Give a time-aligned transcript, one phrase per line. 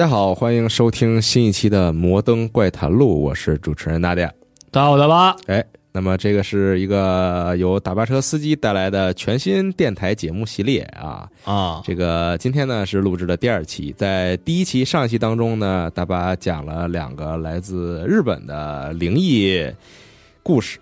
[0.00, 4.32] 大家好，欢迎收听新一期的《摩登怪谈录》，我是主持人大家。
[4.70, 5.36] 大家好，大巴。
[5.44, 5.62] 哎，
[5.92, 11.28] 那么这个是一个由大巴车司机带来的全新电台节目系列啊。
[11.44, 19.70] 啊，这个今天呢是录制的第二期，在第一期上一期当中呢，大巴讲了两个来自日本的灵异
[20.42, 20.78] 故事。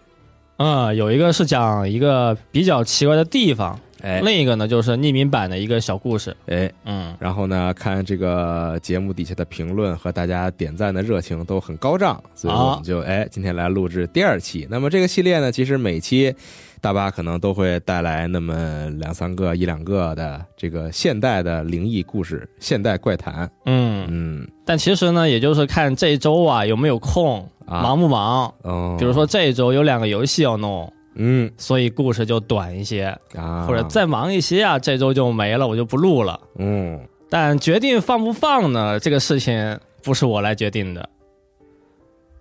[0.59, 6.37] 嗯，有一个是讲一个比较奇怪的地方，哎另一个呢就是匿名版的一个小故事。
[6.47, 14.66] 哎，嗯，然后呢，看这个节目底下的评论和大家点赞的热情都很高涨，所以我们就哎今天来录制第二期。
[14.70, 16.34] 那么这个系列呢，其实每期
[16.80, 23.50] 大巴可能都会带来那么两三个、一两个的这个现代的灵异故事、现代怪谈。
[23.67, 28.55] 嗯，嗯但其实呢，也就是看这一周啊有没有空，啊，忙不忙。
[28.62, 36.41] 哦，比如说这一周有两个游戏要弄，嗯所以故事就短一些，啊，或者再忙一些啊，这周就没了，我就不录了。
[36.56, 41.06] 嗯但决定放不放呢，这个事情不是我来决定的，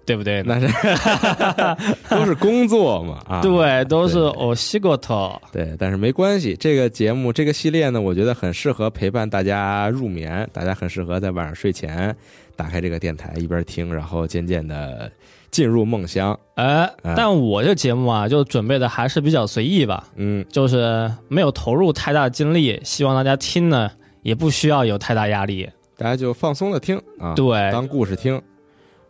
[0.06, 0.58] 对不对呢？
[0.62, 5.38] 那是 都是工作嘛啊，对，都是对我西过头。
[5.52, 12.16] 对，但是没关系，这个节目这个系列呢，我觉得很适合陪伴大家入眠，大家很适合在晚上睡前
[12.56, 15.12] 打开这个电台一边听，然后渐渐的
[15.52, 16.38] 进入梦乡。
[16.56, 23.92] 哎哎，但我这节目啊，就准备的还是比较随意吧，嗯，就是没有投入太大精力，希望大家听呢
[24.24, 25.70] 也不需要有太大压力。
[25.98, 28.42] 大家就放松的听啊，对，当故事听，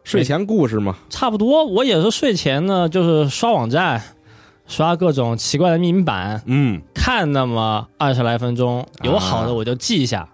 [0.03, 0.97] 睡前故事嘛。
[1.09, 1.65] 差不多。
[1.65, 4.01] 我也是睡前呢，就是刷网站，
[4.67, 10.29] 刷各种奇怪的密版，嗯，看那么二十来分钟，有好的我就记一下，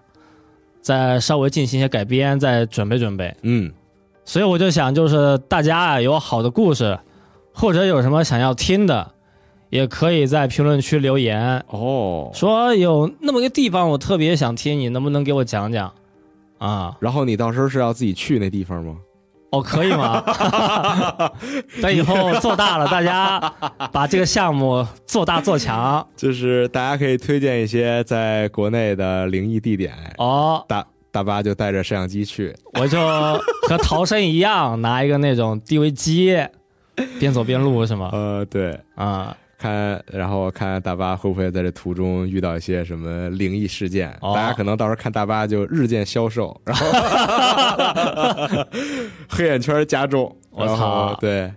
[0.80, 3.34] 再稍微进行一些改编，再准备准备。
[3.42, 3.72] 嗯，
[4.24, 6.98] 所以我就想，就是大家啊有好的故事，
[7.52, 9.12] 或者有什么想要听的，
[9.70, 15.92] 也可以在评论区留言，哦，说有那么个地方我特别想听，你能不能给我讲讲？
[16.58, 18.96] 啊，然后你到时候是要自己去那地方吗？
[19.50, 20.20] 哦，可以吗？
[21.80, 23.38] 等以后做大了，大家
[23.92, 26.04] 把这个项目做大做强。
[26.16, 32.52] 就是大家可以推荐一些在国内的灵异地点，哦，大大巴就带着摄像机去。
[32.80, 32.98] 我就
[33.68, 36.36] 和逃生一样，拿一个那种 DV 机，
[37.20, 38.10] 边走边录是吗？
[38.12, 44.10] 呃，对，啊、看，然后看大巴会不会在这途中遇到一些什么灵异事件。
[44.20, 46.84] 哦大家可能到时候看大巴就日渐消瘦，然后
[49.30, 50.82] 黑眼圈加重，我然后
[51.12, 51.52] 操对，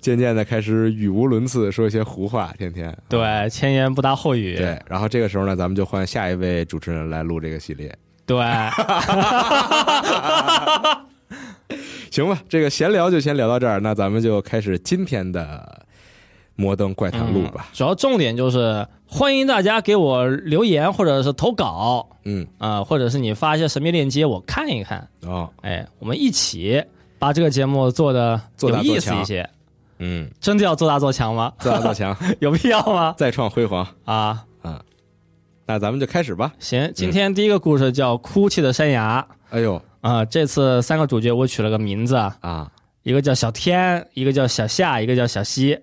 [0.00, 2.96] 渐渐的开始语无伦次，说一些胡话，天天。
[3.10, 4.56] 对，前言不搭后语。
[4.56, 7.94] 对，然后这个时候呢，咱们就换下一位主持人来录这个系列，
[8.26, 8.38] 对，
[12.10, 12.38] 行吧？
[12.48, 15.82] 这个闲聊就先聊到这儿，那咱们就开始今天的
[16.54, 17.66] 摩登怪谈录吧。
[17.72, 25.08] 主要重点就是欢迎大家给我留言或者是投稿嗯，啊、或者是你发一些神秘链接，我看一看。
[25.26, 26.82] 哦，哎，我们一起
[27.18, 29.48] 把这个节目做的有意思一些。
[29.98, 31.52] 嗯，真的要做大做强吗？
[31.58, 33.14] 做大做强， 有必要吗？
[33.16, 33.86] 再创辉煌。
[34.04, 34.44] 啊，
[35.72, 36.52] 那咱们就开始吧。
[36.58, 39.80] 行，今天第一个故事叫《哭泣的山崖》哎呦。
[40.02, 42.72] 啊、这次三个主角我取了个名字啊，啊，
[43.04, 45.78] 一个叫小天，一个叫小夏，一个叫小西，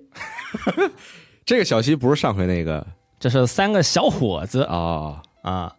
[1.44, 2.86] 这个小西不是上回那个。
[3.20, 4.62] 这是三个小伙子。
[4.64, 5.74] 哦，啊。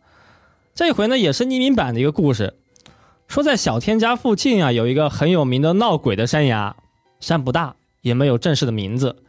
[0.75, 2.55] 这回呢也是匿名版的一个故事，
[3.29, 6.75] 说在小天家附近啊有一个很有名的闹鬼的山崖，
[7.21, 9.23] 山不大，也没有正式的名字，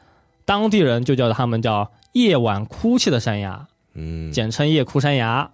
[0.43, 5.51] 当地人就叫他们叫夜晚哭泣的山崖，嗯，简称夜哭山崖。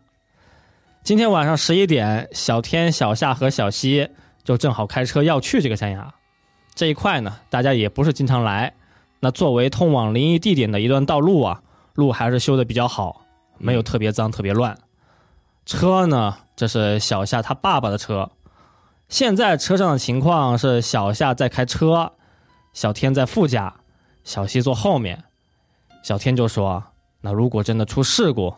[1.03, 4.09] 今天晚上十一点，小天、小夏和小西
[4.43, 6.13] 就正好开车要去这个山崖。
[6.75, 8.73] 这一块呢，大家也不是经常来。
[9.19, 11.63] 那作为通往灵异地点的一段道路啊，
[11.95, 13.25] 路还是修的比较好，
[13.57, 14.77] 没有特别脏、特别乱。
[15.65, 18.29] 车呢，这是小夏他爸爸的车。
[19.09, 22.13] 现在车上的情况是小夏在开车，
[22.73, 23.77] 小天在副驾，
[24.23, 25.23] 小西坐后面。
[26.03, 26.83] 小天就说
[27.21, 28.53] ：“那如果真的出事故，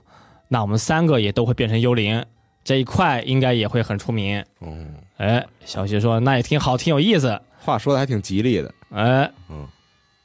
[0.48, 2.26] 那我们三个也都会变成幽灵，
[2.64, 4.44] 这一块应该也会很出名。
[4.62, 7.40] 嗯，”哎，小西说：“那也挺好，挺有意思。
[7.60, 9.68] 话说的还挺吉利的，”哎，嗯，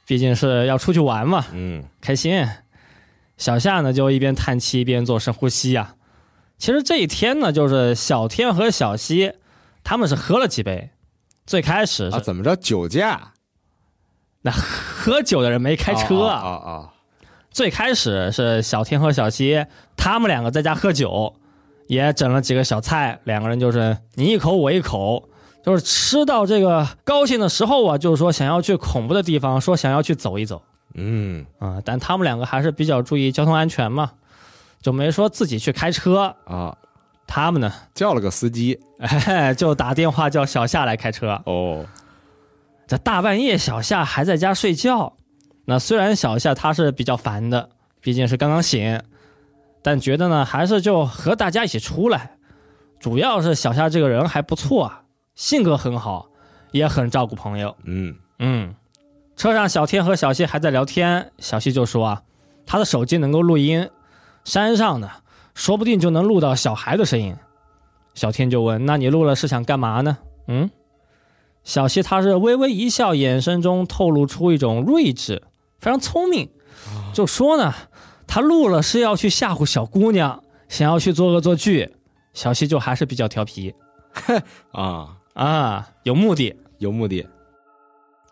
[0.05, 2.45] 毕竟是要出去玩嘛，嗯开心。
[3.37, 5.95] 小夏呢就一边叹气一边做深呼吸啊。
[6.57, 9.33] 其实这一天呢，就是小天和小西
[9.83, 10.89] 他们是喝了几杯。
[11.45, 13.33] 最开始是、啊，怎么着酒驾？
[14.41, 16.93] 那喝酒的人没开车啊啊啊！
[17.55, 19.65] 最开始是小天和小西
[19.95, 21.33] 他们两个在家喝酒，
[21.87, 25.29] 也整了几个小菜，两个人就是你一口我一口，
[25.63, 30.61] 就是吃到这个高兴的时候啊，就是说想要去恐怖的地方，说想要去走一走。
[30.95, 31.45] 嗯。
[31.59, 34.11] 啊、但他们两个还是比较注意交通安全嘛，
[34.81, 36.35] 就没说自己去开车。
[36.43, 36.77] 啊，
[37.25, 37.71] 他们呢？
[37.93, 41.41] 叫了个司机，哎， 就打电话叫小夏来开车。
[41.45, 41.85] 哦，
[42.85, 45.13] 这大半夜小夏还在家睡觉，
[45.65, 47.69] 那虽然小夏他是比较烦的，
[47.99, 49.01] 毕竟是刚刚醒，
[49.81, 52.37] 但觉得呢还是就和大家一起出来。
[52.99, 55.03] 主要是小夏这个人还不错啊，
[55.35, 56.29] 性格很好，
[56.71, 57.75] 也很照顾朋友。
[57.83, 58.73] 嗯嗯，
[59.35, 62.23] 车上小天和小西还在聊天，小西就说啊，
[62.65, 63.89] 他的手机能够录音，
[64.43, 65.09] 山上呢，
[65.53, 67.35] 说不定就能录到小孩的声音。
[68.13, 70.69] 小天就问：“那你录了是想干嘛呢？”嗯，
[71.63, 75.43] 小西他是微微一笑，眼神中透露出一种睿智，
[75.85, 76.49] 非常聪明，
[77.13, 77.71] 就说呢，
[78.25, 81.95] 他录了是要去吓唬小姑娘，想要去做恶作剧。
[82.33, 83.71] 小西就还是比较调皮，
[84.73, 87.27] 啊啊，有目的，有目的。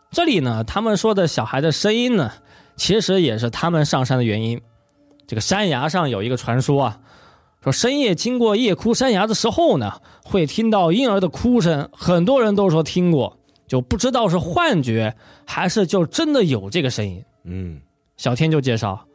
[0.10, 2.32] 这里呢，他们说的小孩的声音呢，
[2.76, 4.60] 其实也是他们上山的原因。
[5.28, 7.00] 这个山崖上有一个传说啊，
[7.62, 11.88] 说深夜经过夜哭山崖的时候呢，会听到婴儿的哭声。
[11.94, 15.16] 很多人都说听过，就不知道是幻觉
[15.46, 17.24] 还是就真的有这个声音。
[17.44, 17.82] 嗯，
[18.18, 19.06] 小天就介绍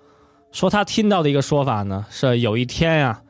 [0.53, 3.23] 说，他听到的一个说法呢，是有一天呀。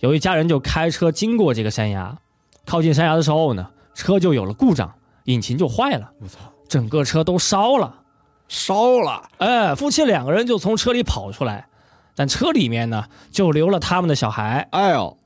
[0.00, 2.18] 有一家人就开车经过这个山崖，
[2.66, 4.92] 靠近山崖的时候呢，车就有了故障，
[5.24, 6.10] 引擎就坏了。
[6.20, 6.38] 我操，
[6.68, 8.02] 整个车都烧了，
[8.46, 9.22] 烧了！
[9.38, 11.66] 哎，夫妻两个人就从车里跑出来，
[12.14, 14.68] 但车里面呢就留了他们的小孩。
[14.72, 15.16] 哎呦，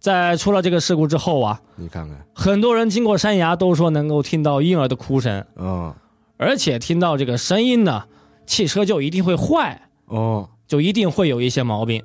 [0.00, 5.94] 在出了这个事故之后啊，你看看，很多人经过山崖都说能够听到婴儿的哭声，嗯，
[6.38, 8.04] 而且听到这个声音呢，
[8.46, 12.02] 汽车就一定会坏，哦，就一定会有一些毛病，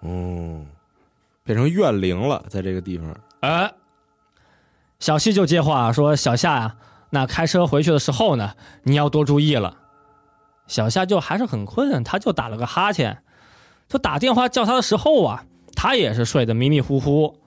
[0.00, 0.64] 哦。
[1.44, 3.16] 变成怨灵了，在这个地方。
[3.40, 3.72] 哎，
[5.00, 6.76] 小西就接话说：“小夏呀，
[7.08, 8.52] 那开车回去的时候呢，
[8.82, 9.78] 你要多注意了。”
[10.68, 13.22] 小夏就还是很困，他就打了个哈欠。
[13.88, 15.44] 就打电话叫他的时候啊，
[15.74, 17.40] 他也是睡得迷迷糊糊。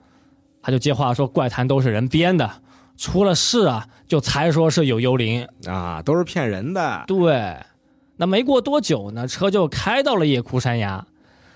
[0.60, 2.50] 他就接话说：“怪谈都是人编的，
[2.96, 7.56] 出了事啊，就才说是有幽灵啊，都是骗人的。”对。
[8.16, 11.06] 那没过多久呢，车就开到了夜哭山崖，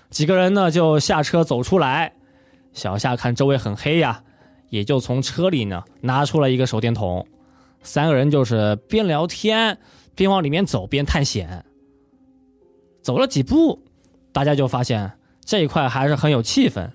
[0.09, 2.13] 几个人呢就下车走出来。
[2.73, 4.21] 小夏看周围很黑呀，
[4.69, 7.25] 也就从车里呢拿出了一个手电筒，
[7.81, 9.77] 三个人就是边聊天
[10.15, 11.63] 边往里面走边探险。
[13.01, 13.81] 走了几步，
[14.33, 15.11] 大家就发现
[15.45, 16.89] 这一块还是很有气氛，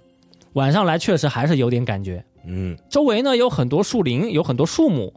[0.53, 2.25] 晚上来确实还是有点感觉。
[2.44, 5.15] 嗯，周围呢有很多树林，有很多树木，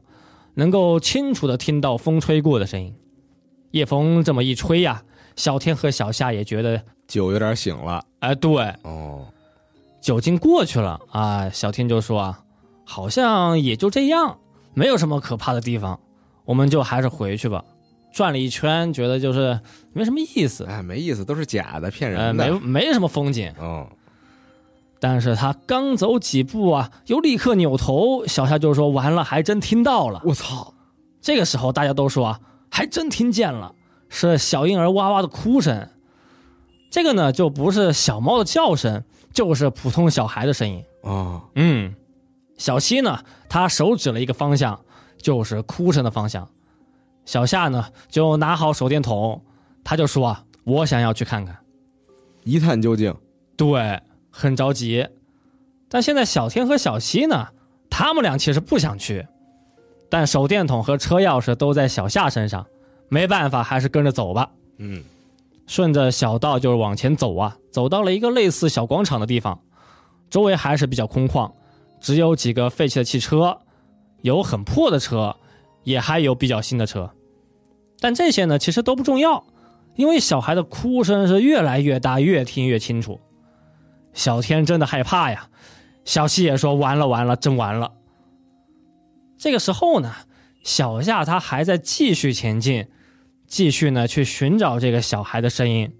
[0.53, 2.95] 能够清楚的听到风吹过的声音。
[3.75, 5.03] 夜风这么一吹呀，
[5.35, 8.01] 小天和小夏也觉得酒有点醒了。
[8.19, 9.27] 哎，对，哦。
[9.99, 12.39] 酒精过去了啊，小天就说啊，
[12.85, 14.37] 好像也就这样，
[14.73, 15.99] 没有什么可怕的地方，
[16.45, 17.61] 我们就还是回去吧。
[18.13, 19.59] 转了一圈，觉得就是
[19.91, 23.51] 没什么意思，哎，没意思，都是假的，骗人的，没没什么风景。
[23.59, 23.89] 哦，
[25.01, 30.21] 但是他刚走几步啊，又立刻扭头，小夏就说完了，还真听到了。
[30.23, 30.73] 我操！
[31.19, 32.39] 这个时候大家都说啊，
[32.75, 33.73] 还真听见了，
[34.09, 35.87] 是小婴儿哇哇的哭声。
[36.91, 39.01] 这个呢，就不是小猫的叫声。
[39.31, 41.93] 就是普通小孩的声音啊，嗯，
[42.57, 44.79] 小西呢，他手指了一个方向，
[45.17, 46.49] 就是哭声的方向。
[47.25, 49.41] 小夏呢，就拿好手电筒，
[49.83, 51.57] 他就说啊，我想要去看看，
[52.43, 53.13] 一探究竟。
[53.57, 55.07] 对，很着急。
[55.89, 57.49] 但现在小天和小西呢，
[57.89, 59.27] 他们俩其实不想去，
[60.09, 62.65] 但手电筒和车钥匙都在小夏身上，
[63.09, 64.51] 没办法，还是跟着走吧。
[64.77, 65.03] 嗯。
[65.67, 69.59] 顺着小道就是往前走啊，走到了一个类似小广场的地方，
[70.29, 71.51] 周围还是比较空旷，
[71.99, 73.57] 只有几个废弃的汽车，
[74.21, 75.35] 有很破的车，
[75.83, 77.09] 也还有比较新的车，
[77.99, 79.43] 但这些呢其实都不重要，
[79.95, 83.19] 因为小孩的哭声是越来越大，越听越清楚。
[84.13, 85.49] 小天真的害怕呀，
[86.03, 87.91] 小西也说完了完了，真完了。
[89.45, 90.11] 这个时候呢，
[90.63, 92.87] 小夏他还在继续前进。
[93.45, 95.93] 继续呢，去寻找这个小孩的声音，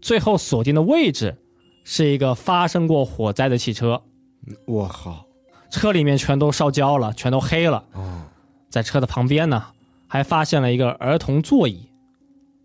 [0.00, 1.38] 最后锁定的位置
[1.84, 4.02] 是一个发生过火灾的汽车。
[4.66, 5.26] 我靠，
[5.70, 7.84] 车里面全都烧焦了，全都黑了。
[7.92, 8.24] 哦，
[8.68, 9.66] 在车的旁边呢，
[10.08, 11.88] 还发现了一个儿童座椅，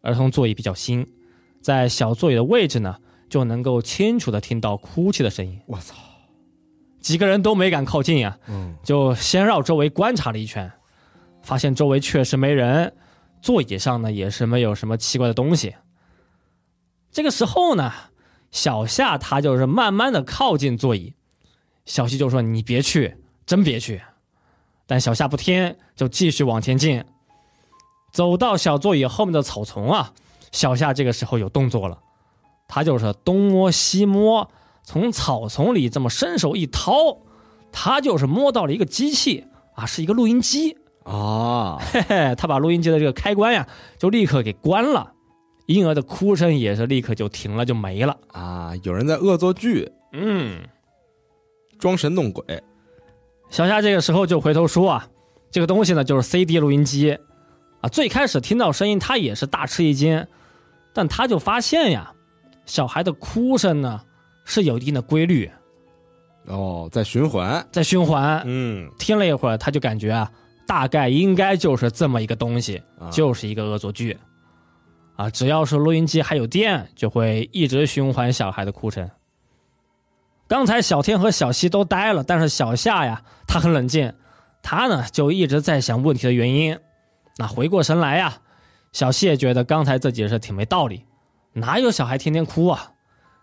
[0.02, 1.06] 儿童座椅比较新，
[1.62, 2.98] 在小座椅的位置呢，
[3.30, 5.60] 就能够清楚的听到哭泣的声音。
[5.68, 5.94] 我操，
[7.00, 10.72] 几个人都没敢靠近呀，嗯，就先绕周围观察了一圈，
[11.42, 12.94] 发现周围确实没人。
[13.42, 15.75] 座椅上呢也是没有什么奇怪的东西。
[17.12, 17.94] 这个时候呢，
[18.51, 21.13] 小夏他就是慢慢的靠近座椅，
[21.86, 24.01] 小西就说：“你别去，真别去。”
[24.86, 27.04] 但小夏不听，就继续往前进。
[28.12, 30.13] 走到小座椅后面的草丛啊，
[30.51, 32.00] 小夏这个时候有动作了，
[32.68, 34.50] 他就是东摸西摸，
[34.88, 37.17] 从草丛里这么伸手一掏，
[37.74, 39.44] 他就是摸到了一个机器
[39.75, 43.67] 啊，是一个录音机啊， 嘿嘿，他把录音机的这个开关呀，
[44.00, 45.12] 就立刻给关了，
[45.65, 48.72] 婴儿的哭声也是立刻就停了，就没了啊。
[48.84, 50.62] 有人在恶作剧，嗯，
[51.77, 52.63] 装神弄鬼。
[53.50, 55.10] 小夏这个时候就回头说啊，
[55.51, 57.12] 这个东西呢就是 CD 录音机
[57.82, 57.89] 啊。
[57.89, 60.25] 最开始听到声音，他也是大吃一惊，
[60.94, 62.13] 但他就发现呀，
[62.65, 64.00] 小孩的哭声呢
[64.48, 65.50] 是有一定的规律。
[66.46, 68.42] 哦，在循环，在循环。
[68.46, 70.32] 嗯，听了一会儿，他就感觉啊，
[70.66, 74.18] 大概应该就是这么一个东西，就是一个恶作剧。
[75.18, 79.10] 啊，只要是录音机还有电，就会一直循环小孩的哭声。
[80.48, 84.13] 刚才小天和小西都呆了，但是小夏呀，他很冷静，
[84.63, 86.80] 他呢就一直在想问题的原因。
[87.36, 88.38] 那回过神来呀，
[88.94, 91.04] 小西也觉得刚才自己是挺没道理，
[91.51, 92.94] 哪有小孩天天哭啊？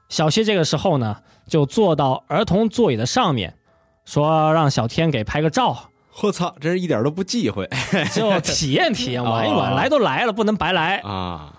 [0.08, 3.56] 小西这个时候呢，就坐到儿童座椅的上面，
[4.04, 5.90] 说让小天给拍个照。
[6.22, 7.68] 我操，这是一点都不忌讳，
[8.14, 11.52] 就体验体验，玩一玩，来都来了，不能白来啊！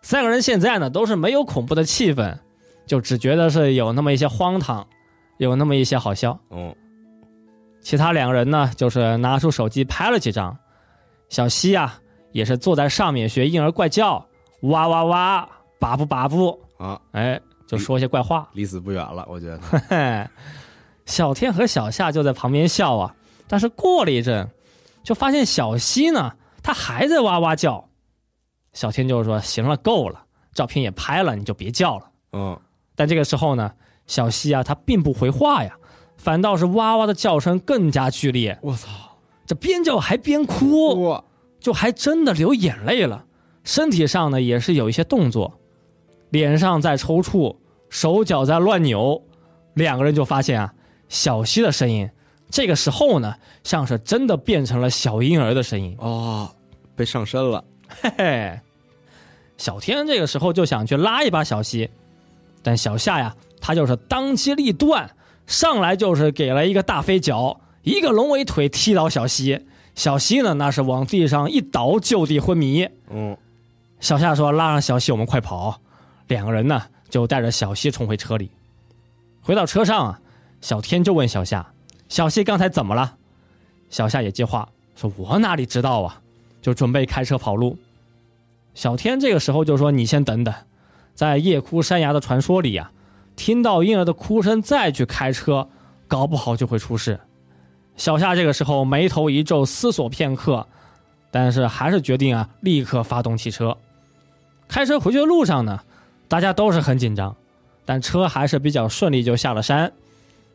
[0.00, 2.38] 三个人现在呢，都是没有恐怖的气氛。
[2.86, 4.86] 就只觉得是有那么一些荒唐，
[5.36, 6.38] 有那么一些好笑。
[6.48, 6.74] 哦，
[7.82, 10.56] 其他两个人呢，就是拿出手机拍了几张。
[11.28, 12.00] 小西啊，
[12.32, 14.26] 也是坐在上面学婴儿怪叫，
[14.62, 17.38] 哇哇哇，叭不叭不啊，哎，
[17.68, 18.48] 就说些怪话。
[18.54, 20.30] 离死不远了，我觉得。
[21.06, 23.14] 小天和小夏就在旁边笑啊，
[23.46, 24.48] 但是过了一阵，
[25.04, 26.32] 就发现小西呢，
[26.62, 27.88] 他还在哇哇叫。
[28.72, 32.58] 小天就说：“行了，够了，照片也拍了，你就别叫了。”嗯。
[32.94, 33.72] 但这个时候呢，
[34.06, 35.76] 小西啊，他并不回话呀，
[36.16, 38.58] 反倒是哇哇的叫声更加剧烈。
[38.62, 38.88] 我操，
[39.46, 41.22] 这边叫还边哭，
[41.58, 43.24] 就还真的流眼泪了。
[43.64, 45.57] 身体上呢也是有一些动作，
[46.30, 47.56] 脸上在抽搐，
[47.88, 49.22] 手脚在乱扭。
[49.74, 50.74] 两个人就发现啊，
[51.08, 52.10] 小西的声音
[52.50, 56.50] 这个时候呢，像是真的变成了小婴儿的声音哦，
[56.96, 57.62] 被上身了。
[57.88, 58.60] 嘿嘿，
[59.56, 61.88] 小天这个时候就想去拉一把小西。
[62.62, 65.08] 但小夏呀，他就是当机立断，
[65.46, 69.64] 上来就是给了一个大飞脚，一个龙尾腿踢倒小西。
[69.94, 72.88] 小西呢，那是往地上一倒，就地昏迷。
[73.10, 73.36] 嗯，
[74.00, 75.80] 小夏说：“拉上小西，我们快跑。”
[76.28, 78.50] 两个人呢，就带着小西冲回车里。
[79.40, 80.20] 回到车上啊，
[80.60, 81.66] 小天就问小夏
[82.08, 83.16] ：“小西刚才怎么了？”
[83.90, 86.20] 小夏也接话说：“我哪里知道啊？”
[86.60, 87.78] 就准备开车跑路。
[88.74, 90.54] 小天这个时候就说：“你先等等。”
[91.14, 92.92] 在夜哭山崖的传说里啊，
[93.34, 95.68] 听到婴儿的哭声再去开车，
[96.06, 97.18] 搞不好就会出事。
[97.96, 100.64] 小夏这个时候眉头一皱，思索片刻，
[101.30, 103.76] 但是还是决定啊，立刻发动汽车。
[104.68, 105.82] 开车回去的路上呢，
[106.28, 107.34] 大家都是很紧张，
[107.84, 109.92] 但车还是比较顺利就下了山。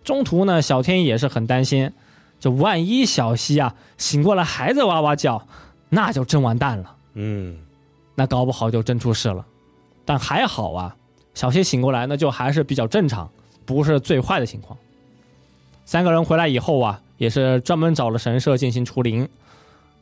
[0.03, 1.91] 中途呢，小天也是很担心，
[2.39, 5.47] 这万一小西啊醒过来还在哇哇叫，
[5.89, 6.95] 那就真完蛋了。
[7.15, 7.57] 嗯，
[8.15, 9.45] 那搞不好就真出事了。
[10.05, 10.95] 但还好啊，
[11.33, 13.29] 小西醒过来呢，就还是比较正常，
[13.65, 14.77] 不是最坏的情况。
[15.85, 19.27] 三个人回来以后啊，也是专门找了神社进行除灵。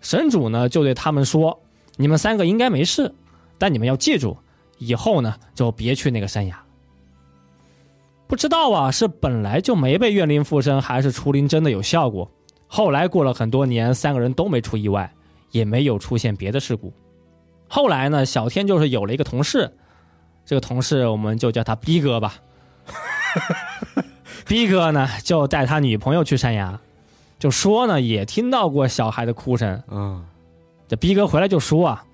[0.02, 1.60] 神主呢就对他们说
[1.98, 3.14] ：“你们三个应该没事，
[3.60, 4.38] 但你们要记住，
[4.82, 6.62] 以后呢就别去那个山崖。”
[8.28, 12.30] 不知道啊，是本来就没被怨灵附身，还是除灵真的有效果？
[12.68, 15.14] 后来过了很多年，三个人都没出意外，
[15.52, 16.94] 也没有出现别的事故。
[17.68, 19.70] 后来呢，小天就是有了一个同事。
[20.46, 22.36] 这个同事我们就叫他逼哥吧。
[24.48, 26.80] 逼哥呢就带他女朋友去山崖，
[27.38, 29.84] 就说呢也听到过小孩的哭声。
[29.90, 30.26] 嗯，
[30.88, 32.06] 这逼哥回来就说啊，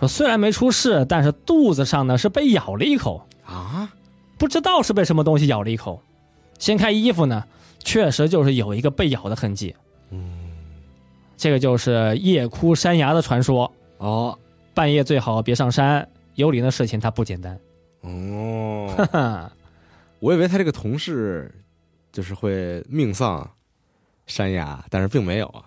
[0.00, 3.92] 说虽然没出事，但是肚子上呢是被咬了一口啊，
[4.38, 6.02] 不知道是被什么东西咬了一口。
[6.58, 7.44] 掀开衣服呢，
[7.78, 9.74] 确实就是有一个被咬的痕迹。
[10.10, 10.50] 嗯，
[11.36, 14.36] 这个就是夜哭山崖的传说哦。
[14.72, 17.58] 半夜最好别上山，幽灵的事情它不简单。
[18.02, 19.52] 哦， 哈哈
[20.18, 21.52] 我以为他这个同事
[22.12, 23.50] 就是会命丧
[24.26, 25.64] 山崖，但是并没有啊。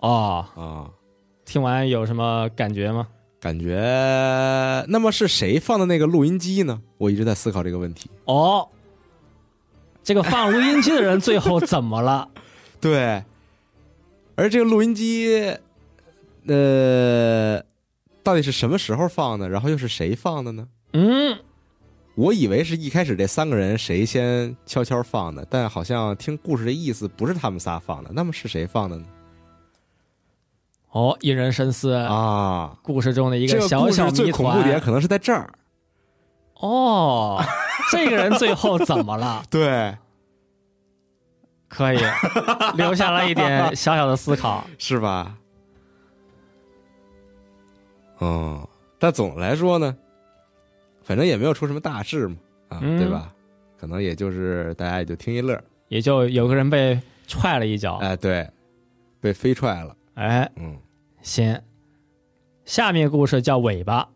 [0.00, 0.90] 哦啊，
[1.44, 3.08] 听完有什么感觉吗？
[3.42, 3.74] 感觉
[4.86, 6.80] 那么是谁放的那个录音机呢？
[6.96, 8.08] 我一直在思考这个问题。
[8.26, 8.68] 哦，
[10.04, 12.28] 这个放录音机的人最后怎么了？
[12.80, 13.24] 对，
[14.36, 15.56] 而这个录音机，
[16.46, 17.60] 呃，
[18.22, 19.48] 到底是什么时候放的？
[19.48, 20.68] 然后又是谁放的呢？
[20.92, 21.36] 嗯。
[22.14, 29.04] 我以为是一开始这三个人谁先悄悄放的，但好像听故事的意思不是他们仨放的，那么是谁放的呢？
[30.92, 32.76] 哦，引人深思啊！
[32.82, 35.50] 故事中的一个小小最恐怖点可能是在这儿。
[36.60, 37.42] 哦，
[37.90, 39.42] 这个人最后怎么了？
[39.50, 39.96] 对，
[41.68, 41.98] 可以
[42.76, 45.34] 留下了一点 小小的思考，是吧？
[48.18, 48.68] 哦，
[48.98, 49.96] 但总的来说呢，
[51.02, 52.36] 反正也没有出什么大事嘛，
[52.68, 53.32] 啊，对吧？
[53.78, 55.58] 可能也就是大家也就听一乐，
[55.88, 58.48] 也就有个人被踹了一脚，哎，对，
[59.20, 60.76] 被飞踹了，哎，嗯，
[61.22, 61.60] 行，
[62.64, 64.08] 下面故事叫尾巴，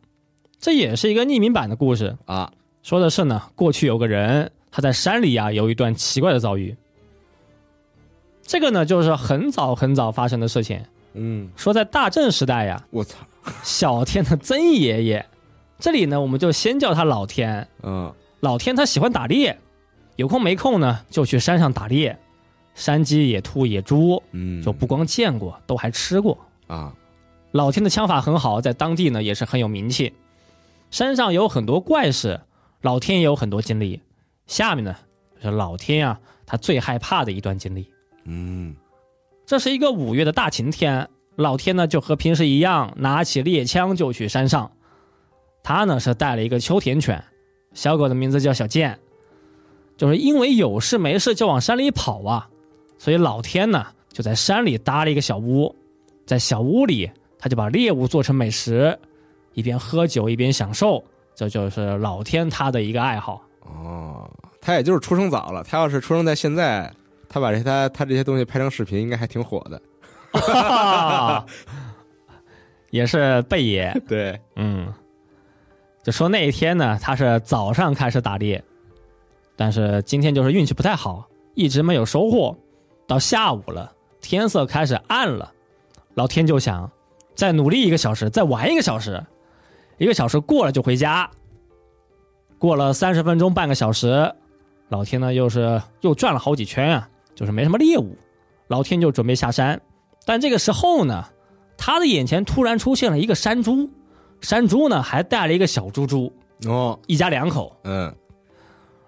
[0.59, 2.17] 这也是一个匿名版的故事。
[2.26, 6.76] 啊，说的是呢，过去有个人他在山里啊有一段奇怪的遭遇，
[8.43, 10.85] 这个呢就是很早很早发生的事情，
[11.15, 13.19] 嗯，说在大正时代呀，我操。
[13.62, 15.25] 小天的曾爷爷，
[15.79, 17.69] 这里呢，我们就先叫他老天。
[17.85, 19.57] 嗯，老天他喜欢打猎，
[20.17, 22.19] 有空没空呢，就去山上打猎，
[22.76, 26.95] 山鸡、野兔、野猪，嗯，就不光见过，都还吃过啊。
[27.52, 30.12] 老天的枪法很好，在当地呢也是很有名气。
[30.90, 32.42] 山上有很多怪事，
[32.83, 34.02] 老天也有很多经历。
[34.47, 34.95] 下面呢，
[35.42, 37.90] 是老天啊，他最害怕的一段经历。
[38.25, 38.76] 嗯，
[39.47, 41.09] 这是一个五月的大晴天。
[41.37, 44.71] 老天呢，就和平时一样，拿起猎枪就去山上。
[45.62, 47.25] 他呢是带了一个秋田犬，
[47.73, 48.99] 小狗的名字叫小健。
[49.97, 52.50] 就是因为有事没事就往山里跑啊，
[52.99, 55.75] 所以老天呢就在山里搭了一个小屋，
[56.25, 58.99] 在小屋里他就把猎物做成美食，
[59.55, 61.05] 一边喝酒一边享受。
[61.35, 63.43] 这就是老天他的一个爱好。
[63.61, 65.62] 哦，他也就是出生早了。
[65.65, 66.91] 他要是出生在现在，
[67.29, 69.83] 他把这他他这些东西拍成视频，应该还挺火的。
[70.41, 71.45] 哈，
[72.91, 73.95] 也是贝爷。
[74.09, 74.91] 对，嗯，
[76.03, 78.65] 就说那一天呢，他是早上开始打猎，
[79.57, 82.57] 但是今天就是运气不太好，一直没有收获。
[83.07, 85.53] 到下午了，天色开始暗了，
[86.14, 86.90] 老天就想
[87.35, 89.25] 再努力一个小时，再玩一个小时，
[89.99, 91.31] 一个小时过了就回家。
[92.59, 94.35] 过了三十分钟，半个小时，
[94.88, 98.16] 老天呢又是又转了好几圈啊，就是没什么猎物，
[98.69, 99.81] 老天就准备下山。
[100.25, 101.25] 但这个时候呢，
[101.77, 103.90] 他的眼前突然出现了一个山猪，
[104.40, 106.33] 山猪呢还带了一个小猪猪
[106.66, 107.77] 哦，一家两口。
[107.85, 108.12] 嗯，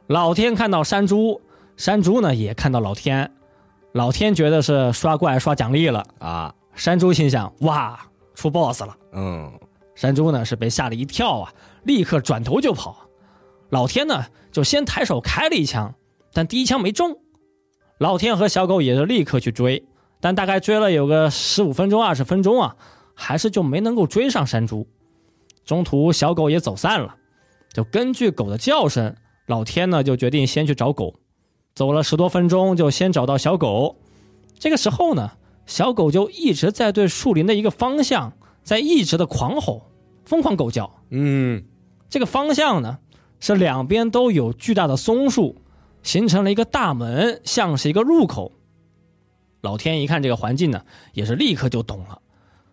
[0.07, 1.41] 老天看到山猪，
[1.77, 3.33] 山猪呢也看到老天，
[3.99, 7.99] 老天觉得是刷怪刷奖励了啊，山猪心想哇
[8.33, 9.53] 出 boss 了，嗯，
[9.97, 12.97] 山猪呢是被吓了一跳啊，立刻转头就跑，
[13.71, 15.93] 老天呢就先抬手开了一枪，
[16.33, 17.19] 但第一枪没中，
[17.99, 19.85] 老天和小狗也是立刻去追。
[20.21, 22.77] 但大概追了有个十五分钟、二十分钟啊，
[23.15, 24.87] 还是就没能够追上山猪。
[25.65, 27.17] 中途小狗也走散了，
[27.73, 31.17] 就根据狗的叫声，老天呢就决定先去找狗。
[31.79, 33.95] 走了十多分钟，就先找到小狗。
[34.59, 35.31] 这个时候呢，
[35.64, 38.33] 小狗就一直在对树林的一个方向
[38.64, 39.88] 在一直的狂吼，
[40.25, 40.93] 疯狂狗叫。
[41.11, 41.62] 嗯，
[42.11, 42.99] 这个方向呢
[43.38, 45.55] 是两边都有巨大的松树，
[46.03, 48.51] 形成了一个大门，像是一个入口。
[49.61, 52.21] 老天一看这个环境呢，也是立刻就懂了，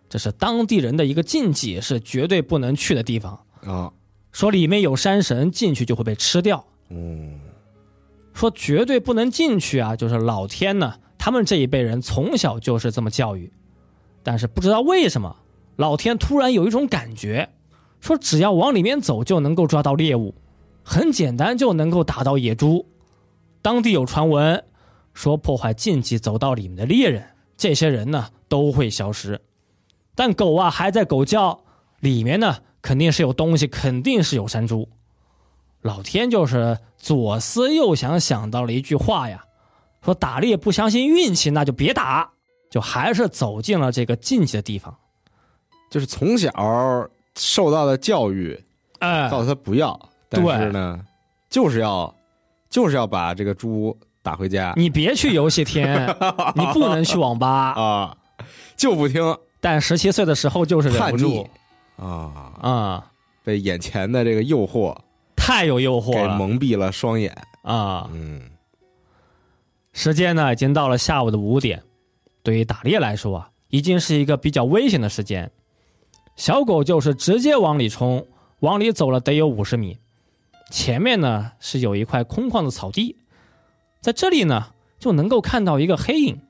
[0.08, 3.92] 这是当地人的一个禁忌，是绝对不能去的地方啊。
[4.32, 6.64] 说里面有山神，进去就会被吃掉。
[6.88, 7.38] 嗯，
[8.36, 13.50] 说绝对不能进去啊，就是老天呢，他们这一辈人从小就是这么教育。
[14.22, 15.34] 但是不知道为什么，
[15.76, 17.48] 老天突然有一种感觉，
[17.98, 20.34] 说只要往里面走就能够抓到猎物，
[20.82, 22.86] 很简单就能够打到野猪。
[23.62, 24.62] 当地有传闻。
[25.14, 27.24] 说破坏禁忌走到里面的猎人，
[27.56, 29.40] 这些人呢都会消失。
[30.14, 31.64] 但狗啊还在狗叫，
[32.00, 34.90] 里面呢肯定是有东西，肯定是有山猪。
[35.86, 39.44] 老天就是左思右想，想到了一句话呀，
[40.04, 42.30] 说打猎不相信运气，那就别打，
[42.68, 44.94] 就还是走进了这个禁忌的地方。
[45.90, 46.50] 就是从小
[47.36, 48.62] 受到的教育，
[48.98, 51.00] 哎，告诉他不要，但是呢，
[51.48, 52.14] 就是要，
[52.68, 53.96] 就是要把这个猪。
[54.22, 55.84] 打回家，你别去游戏厅，
[56.56, 58.16] 你不能去网吧啊，
[58.76, 59.22] 就不听。
[59.60, 61.48] 但十七岁的时候就是忍不住
[61.96, 63.06] 啊啊，
[63.44, 64.92] 被眼前的这个诱惑
[65.46, 67.32] 太有诱惑了，给蒙蔽了双眼
[67.62, 68.10] 啊。
[68.12, 68.50] 嗯，
[69.92, 71.84] 时间呢已经到了下午的五点，
[72.42, 75.52] 对于打猎来说啊，已经是一个比较危险的时间。
[76.34, 78.26] 小狗就是直接往里冲，
[78.58, 79.98] 往里走了得有五十米，
[80.72, 83.14] 前面呢是有一块空旷的草地。
[84.00, 86.40] 在这里呢，就能够看到一个黑影，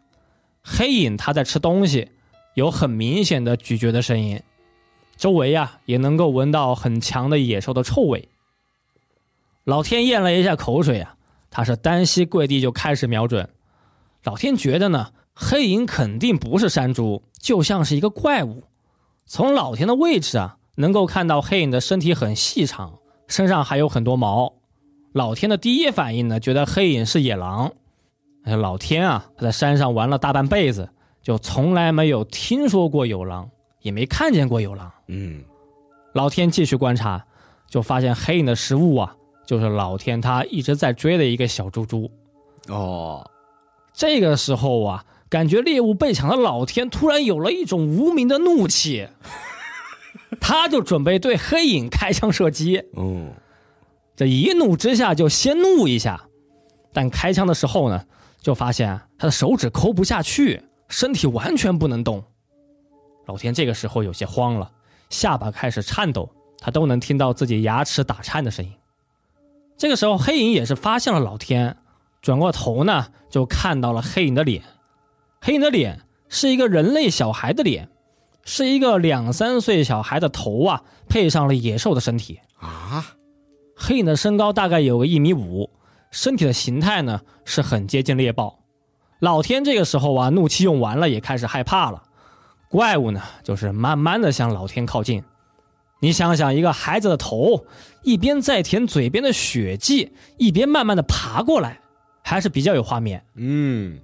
[0.62, 2.12] 黑影它在吃东西，
[2.54, 4.42] 有很明显的咀嚼的声音，
[5.18, 8.30] 周围呀也能够闻到很强的野兽的臭味。
[9.66, 11.16] 老天咽了一下口水啊，
[11.50, 13.48] 他是单膝跪地就开始瞄准。
[14.22, 18.62] 老天觉得呢，黑影肯定不是山猪，就像是一个怪物。
[19.24, 24.54] 从老天的位置啊，能够看到黑影的身体很细长，身上还有很多毛。
[25.12, 27.72] 老天的第一反应呢，觉得黑影是野狼，
[28.44, 30.88] 哎，老天啊，他在山上玩了大半辈子，
[31.22, 33.50] 就从来没有听说过有狼，
[33.82, 34.92] 也没看见过有狼。
[35.08, 35.42] 嗯，
[36.12, 37.26] 老天继续观察，
[37.68, 39.16] 就发现黑影的食物啊，
[39.46, 42.10] 就是老天他一直在追的一个小猪猪。
[42.68, 43.24] 哦，
[43.92, 49.08] 这个时候啊，感觉猎物被抢的老天突然有了一种无名的怒气，
[50.40, 52.82] 他就准备对黑影开枪射击。
[52.96, 53.32] 嗯，
[54.16, 56.20] 这一怒之下就先怒一下，
[56.92, 58.04] 但开枪的时候呢，
[58.40, 62.22] 就发现他的手指抠不下去，身体完全不能动。
[63.26, 64.70] 老天这个时候有些慌了，
[65.08, 66.28] 下巴开始颤抖，
[66.58, 68.72] 他都能听到自己牙齿打颤的声音。
[69.76, 71.76] 这个时候，黑影也是发现了老天，
[72.22, 74.62] 转过头呢，就看到了黑影的脸。
[75.40, 77.88] 黑影的脸是一个人类小孩的脸，
[78.44, 83.04] 是一个两三岁小孩的头啊，配上了野兽的身体啊。
[83.76, 85.70] 黑影的身高大概有个一米五，
[86.10, 88.60] 身体的形态呢是很接近猎豹。
[89.20, 92.02] 老天这个时候啊，怒气用完了，也开始害怕了。
[92.68, 95.22] 怪物呢，就是慢慢的向老天靠近。
[96.00, 97.66] 你想想，一个孩子的头，
[98.02, 101.80] 一边在舔嘴边的血迹，一边慢慢的爬过来，
[102.22, 103.24] 还是比较有画面。
[103.34, 103.98] 嗯，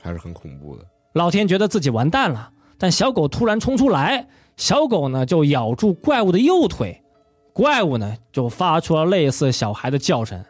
[0.00, 0.84] 还是很恐怖的。
[1.12, 7.02] 老天觉得自己完蛋了，但小狗突然冲出来，小狗呢就咬住怪物的右腿，
[7.52, 10.42] 怪物呢就发出了类似小孩的叫声。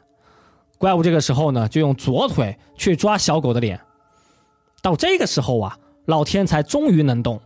[0.79, 3.81] 怪物这个时候呢，就用左腿去抓小狗的脸。
[4.83, 7.41] 到这个时候啊，老天才终于能动。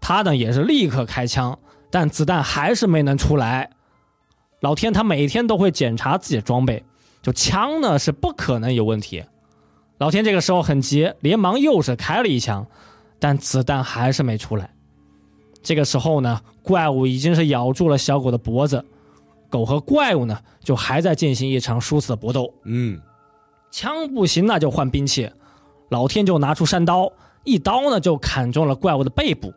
[0.00, 1.58] 他呢也是立刻开枪，
[1.90, 3.70] 但子弹还是没能出来。
[4.60, 6.84] 老天他每天都会检查自己的装备，
[7.22, 9.24] 就枪呢是不可能有问题。
[9.98, 12.66] 老天这个时候很急，连忙又是开了一枪，
[13.18, 14.70] 但子弹还是没出来。
[15.62, 18.84] 这个时候呢，怪物已经是咬住了小狗的脖子，
[19.48, 22.52] 狗和怪物呢就还在进行一场殊死的搏斗。
[22.64, 23.00] 嗯，
[23.70, 25.30] 枪不行，那就换兵器。
[25.88, 27.12] 老天就拿出山刀，
[27.44, 29.52] 一刀呢就砍中了怪物的背部。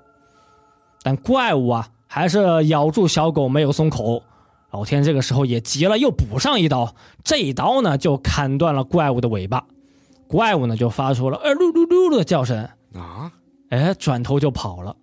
[1.01, 4.23] 但怪物啊，还是咬住小狗没有松口。
[4.71, 6.95] 老天这个时候也急了，又补上一刀。
[7.23, 9.63] 这一刀呢，就砍断了怪物的尾巴。
[10.27, 13.31] 怪物呢，就发出了“呃噜噜噜”的叫声啊！
[13.69, 14.95] 哎，转头就跑了。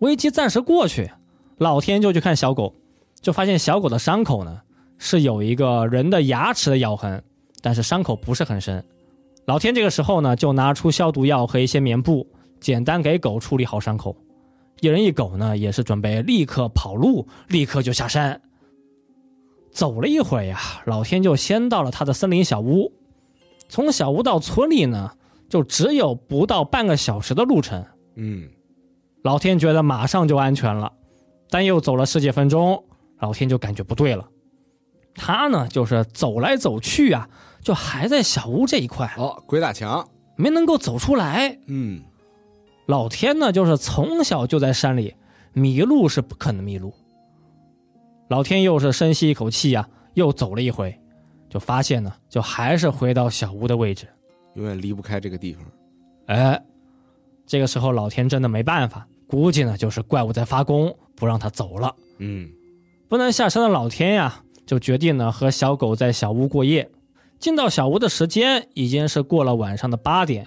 [0.00, 1.10] 危机暂时过去，
[1.56, 2.74] 老天就去看小狗，
[3.22, 4.60] 就发现小狗的伤口呢
[4.98, 7.24] 是有一个人的牙齿的咬痕，
[7.62, 8.84] 但是伤口不是很深。
[9.46, 12.26] 老天这个时候呢，就拿出消毒药和一些棉布，
[12.60, 14.14] 简单给狗处理好伤口。
[14.82, 18.42] 一人一狗呢，也是准备立刻跑路，立刻就下山。
[19.70, 22.92] 走了一会儿呀，老天就先到了他的森林小屋。
[23.68, 25.12] 从小屋到村里呢，
[25.48, 27.86] 就只有不到半个小时的路程。
[28.16, 28.48] 嗯，
[29.22, 30.92] 老天觉得马上就安全了，
[31.48, 32.84] 但又走了十几分钟，
[33.20, 34.28] 老天就感觉不对了。
[35.14, 37.30] 他呢，就是走来走去啊，
[37.62, 39.14] 就还在小屋这一块。
[39.16, 41.56] 哦，鬼打墙，没能够走出来。
[41.68, 42.02] 嗯。
[42.86, 45.14] 老天呢，就是从小就在山里，
[45.52, 46.92] 迷路是不可能迷路。
[48.28, 50.98] 老天又是深吸一口气呀，又走了一回，
[51.48, 54.06] 就发现呢，就还是回到小屋的位置，
[54.54, 55.64] 永远离不开这个地方。
[56.26, 56.60] 哎，
[57.46, 61.94] 这个时候老天真的没办法，估计呢就是怪物在发功，不让他走了。
[62.18, 62.50] 嗯，
[63.08, 66.90] 不能下山的老天呀，就决定呢和小狗在小屋过夜。
[67.38, 70.46] 进到小屋的时间已经是过了晚上的八点。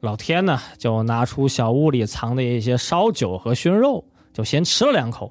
[0.00, 5.30] 老天呢，就拿出小屋里藏的一些烧酒和熏肉，就先吃了两口。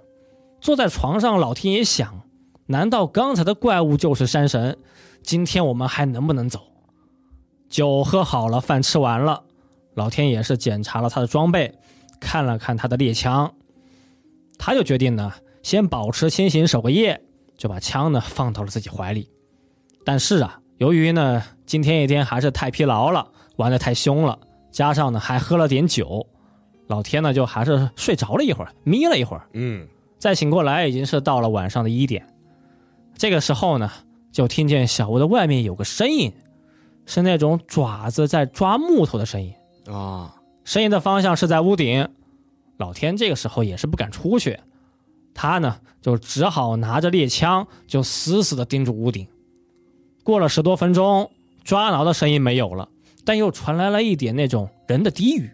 [0.62, 2.22] 坐在床上，老天也想：
[2.68, 4.78] 难道刚才的怪物就是山神？
[5.24, 6.62] 今天我们还能不能走？
[7.68, 9.44] 酒喝好了，饭吃完了，
[9.96, 11.74] 老天也是检查了他的装备，
[12.20, 13.52] 看了看他的猎枪，
[14.60, 17.22] 他就决定呢，先保持清醒守个夜，
[17.58, 19.32] 就把枪呢放到了自己怀里。
[20.06, 24.38] 但是啊，由于呢今天一天还是太疲劳了，玩的太凶了。
[24.72, 26.26] 加上呢，还喝了点酒，
[26.88, 32.26] 老天呢就还是睡着了一会儿，眯了一会儿，嗯，再醒过来已经是到了晚上的一点。
[33.16, 33.92] 这个时候呢，
[34.32, 36.32] 就听见小屋的外面有个声音，
[37.06, 39.54] 是那种爪子在抓木头的声音
[39.94, 40.36] 啊。
[40.64, 42.08] 声音的方向是在屋顶。
[42.78, 44.60] 老天这个时候也是不敢出去，
[45.34, 49.28] 他呢就只好拿着猎枪，就死死的盯住屋顶。
[50.24, 51.30] 过了十多分钟，
[51.64, 52.88] 抓挠的声音没有了。
[53.30, 55.52] 但又传来了一点那种人的低语。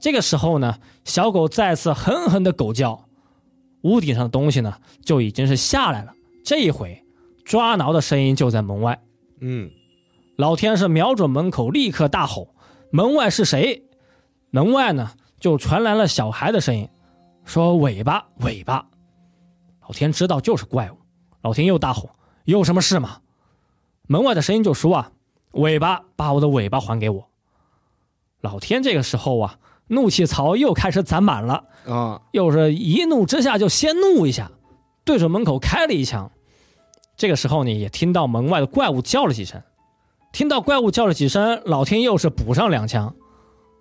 [0.00, 3.06] 这个时候呢，小狗再次狠狠的狗叫，
[3.82, 6.14] 屋顶上的东西呢就已经是下来了。
[6.42, 7.04] 这一回，
[7.44, 8.98] 抓挠的声音就在门外。
[9.42, 9.70] 嗯，
[10.38, 12.54] 老天是瞄准门口，立刻大吼
[12.90, 13.84] ：“门外是谁？”
[14.48, 16.88] 门外呢就传来了小孩的声音，
[17.44, 18.86] 说：“尾巴，尾巴。”
[19.86, 20.96] 老天知道就是怪物，
[21.42, 22.08] 老天又大吼
[22.46, 23.20] ：“有什么事吗？”
[24.08, 25.12] 门外的声音就说：“啊。”
[25.52, 27.28] 尾巴，把我的尾巴还给我！”
[28.40, 29.58] 老天这个时候啊，
[29.88, 34.50] 怒气槽又开始攒满了啊，又是一怒之下就先怒一下，
[35.04, 36.30] 对着门口开了一枪。
[37.16, 39.62] 这个时候呢，也听到门外的怪物叫了几声，
[40.32, 43.14] 听到怪物叫了几声，老天又是补上两枪。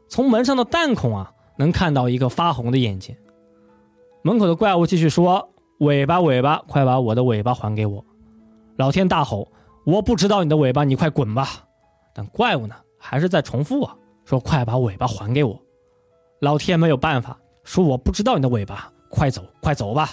[0.09, 3.15] 从门上的弹孔啊，能看到一个发红的眼睛。
[4.23, 8.03] 门口的怪物继续说：“尾巴，尾巴，快把我的尾巴还给我！”
[8.75, 9.49] 老天大吼
[9.89, 11.65] ：“我不知道你的尾巴，你快滚吧！”
[12.13, 15.59] 但怪物呢，还是在重复啊，说：“快把尾巴还给我！”
[16.39, 20.11] 老天没有办法，说：“我不知道你的尾巴，快走，快走吧！”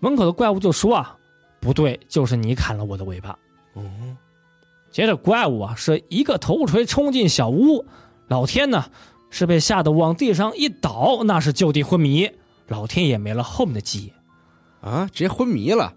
[0.00, 1.16] 门口的怪物就说：“啊，
[1.60, 3.38] 不对，就是你砍了我的尾巴。”
[3.74, 4.16] 嗯，
[4.90, 7.84] 接着怪物啊，是一个头锤冲进小屋。
[8.28, 8.84] 老天呢，
[9.30, 12.30] 是被吓得往地上一倒，那是就地昏迷。
[12.66, 14.12] 老天也没了后面的记忆，
[14.86, 15.92] 啊，直接昏迷了。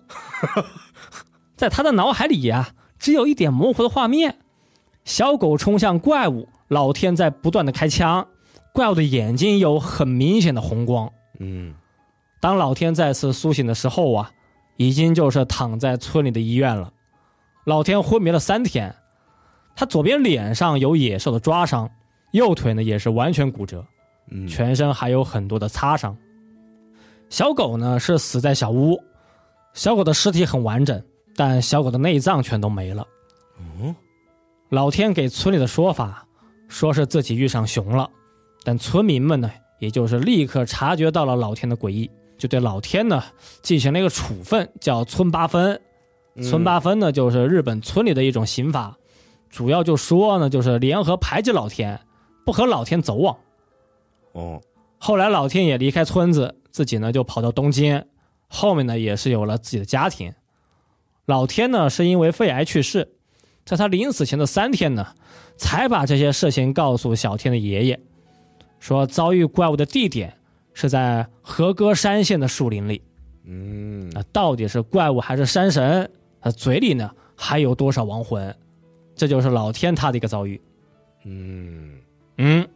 [1.62, 4.40] 在他的脑海里呀，只有一点模糊的画面：
[5.06, 8.28] 小狗冲向怪物，老天在不断的开枪，
[8.74, 11.14] 怪物的眼睛有很明显的红光。
[11.40, 11.76] 嗯，
[12.40, 14.32] 当老天再次苏醒的时候啊，
[14.78, 16.92] 已经就是躺在村里的医院了。
[17.68, 18.96] 老天昏迷了三天，
[19.76, 21.88] 他左边脸上有野兽的抓伤。
[22.32, 23.86] 右腿呢也是完全骨折，
[24.50, 26.18] 全身还有很多的擦伤。
[27.30, 29.00] 小狗呢是死在小屋，
[29.76, 31.00] 小狗的尸体很完整，
[31.36, 33.06] 但小狗的内脏全都没了。
[33.58, 33.96] 嗯，
[34.70, 36.26] 老天给村里的说法，
[36.68, 38.10] 说是自己遇上熊了，
[38.64, 43.24] 但村民们呢，也就是立刻察觉到了老天的诡异，就对老天呢
[43.62, 45.80] 进行了一个处分，叫村八分。
[46.42, 48.98] 村八分呢就是日本村里的一种刑法，
[49.50, 52.00] 主要就说呢就是联合排挤老天。
[52.44, 53.38] 不和老天走往，
[54.32, 54.60] 哦，
[54.98, 58.04] 后来老天也离开村子，自己呢就跑到东京，
[58.48, 60.34] 后面呢也是有了自己的家庭。
[61.26, 63.08] 老天呢是因为肺癌去世，
[63.66, 65.16] 在他临死前的三天呢，
[65.58, 68.00] 才把这些事情告诉小天的爷爷，
[68.80, 70.36] 说遭遇怪物的地点
[70.74, 73.02] 是在和歌山县的树林里。
[73.46, 76.10] 嗯，那到底是怪物还是山神？
[76.42, 78.56] 他嘴里呢还有多少亡魂？
[79.16, 80.60] 这就是老天他的一个遭遇。
[81.24, 81.98] 嗯。
[82.38, 82.68] 嗯，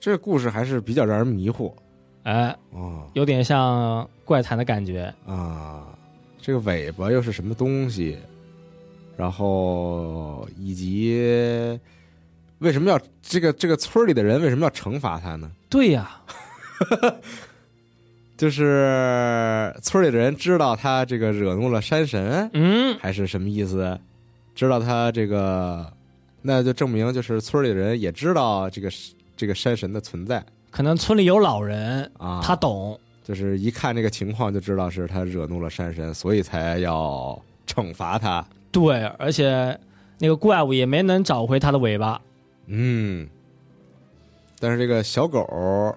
[0.00, 1.74] 这故事还是比较让人迷惑，
[2.22, 5.91] 哎，哦，有点像怪谈的感觉啊。
[6.42, 8.18] 这个尾巴又是什么东西？
[9.16, 11.16] 然后以及
[12.58, 15.50] 为什么要这个这个村里的人为什么要惩罚他呢？
[15.70, 16.20] 对呀，
[18.36, 23.98] 就是村里的人知道他这个惹怒了山神，嗯，还是什么意思？
[24.54, 25.90] 知道他这个。
[26.44, 28.90] 那就证明，就是村里的人也知道这个
[29.36, 30.44] 这个山神的存在。
[30.72, 38.44] 可能村里有老人啊，他懂，就是一看这个情况就知道是他惹怒了山神，所以才要惩罚他。
[38.70, 39.78] 对，而且
[40.18, 42.20] 那个怪物也没能找回他的尾巴。
[42.66, 43.28] 嗯，
[44.58, 45.96] 但是这个小狗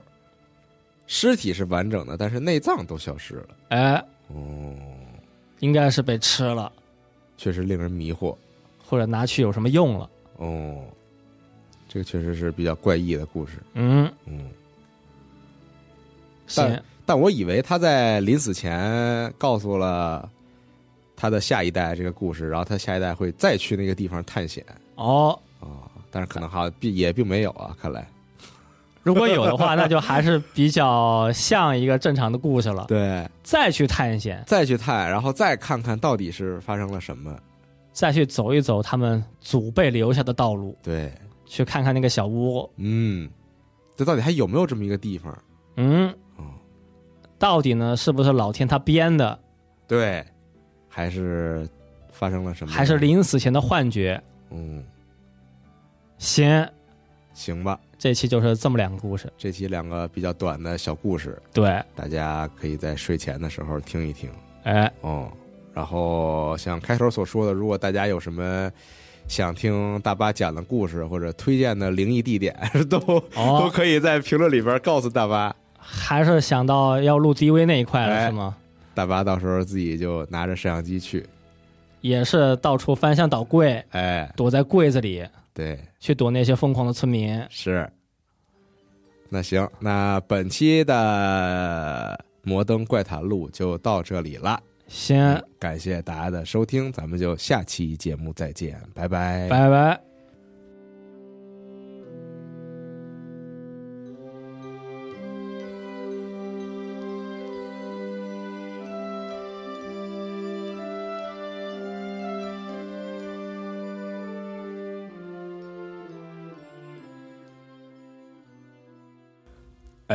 [1.08, 3.48] 尸体是完整的，但是内脏都消失了。
[3.70, 4.76] 哎，哦，
[5.60, 6.72] 应该是被吃了，
[7.38, 8.36] 确实令人迷惑，
[8.84, 10.10] 或者拿去有什么用了。
[10.38, 10.84] 哦，
[11.88, 13.60] 这个确实是比较怪异的故事。
[13.76, 14.50] 嗯嗯，
[16.56, 20.28] 但但我以为他在临死前告诉了
[21.16, 24.66] 他的下一代这个故事，然后他下一代会再去那个地方探险。
[24.96, 28.08] 哦哦，但是可能哈并也并没有啊，看来。
[29.04, 32.86] 如果有的话，那就还是比较像一个正常的故事了。
[32.88, 37.38] 对，再去探险，再去探，然后再看看到底是发生了什么。
[37.94, 41.14] 再去走一走他们祖辈留下的道路，对，
[41.46, 43.30] 去看看那个小屋，嗯，
[43.96, 45.38] 这到底还有没有这么一个地方？
[45.78, 46.14] 嗯，
[47.38, 49.40] 到底呢是不是老天他编的？
[49.88, 50.26] 对，
[50.88, 51.68] 还是
[52.12, 52.74] 发生了什么？
[52.74, 54.22] 还是临死前的幻觉？
[54.52, 54.84] 嗯，
[56.18, 56.68] 行，
[57.34, 64.30] 行吧，这期就是这么两个故事，这期两个比较短的小故事，对，大家可以在睡前的时候听一听，
[64.64, 65.32] 哎，哦。
[65.74, 68.72] 然后像开头所说的，如果大家有什么
[69.28, 72.58] 想听大巴讲的故事，或者推荐的灵异地点，
[72.90, 72.98] 都
[73.36, 75.54] 都可以在评论里边告诉大巴。
[75.88, 78.58] 还是想到要录 DV 那一块了，是吗？
[78.96, 81.26] 大巴到时候自己就拿着摄像机去，
[82.02, 87.40] 也是到处翻箱倒柜，哎，躲在柜子里，对，去躲那些疯狂的村民。
[87.50, 87.88] 是。
[89.30, 94.60] 那行，那本期的摩登怪谈录就到这里了。
[94.88, 100.05] 先感谢大家的收听，咱们就下期节目再见，拜拜，拜拜。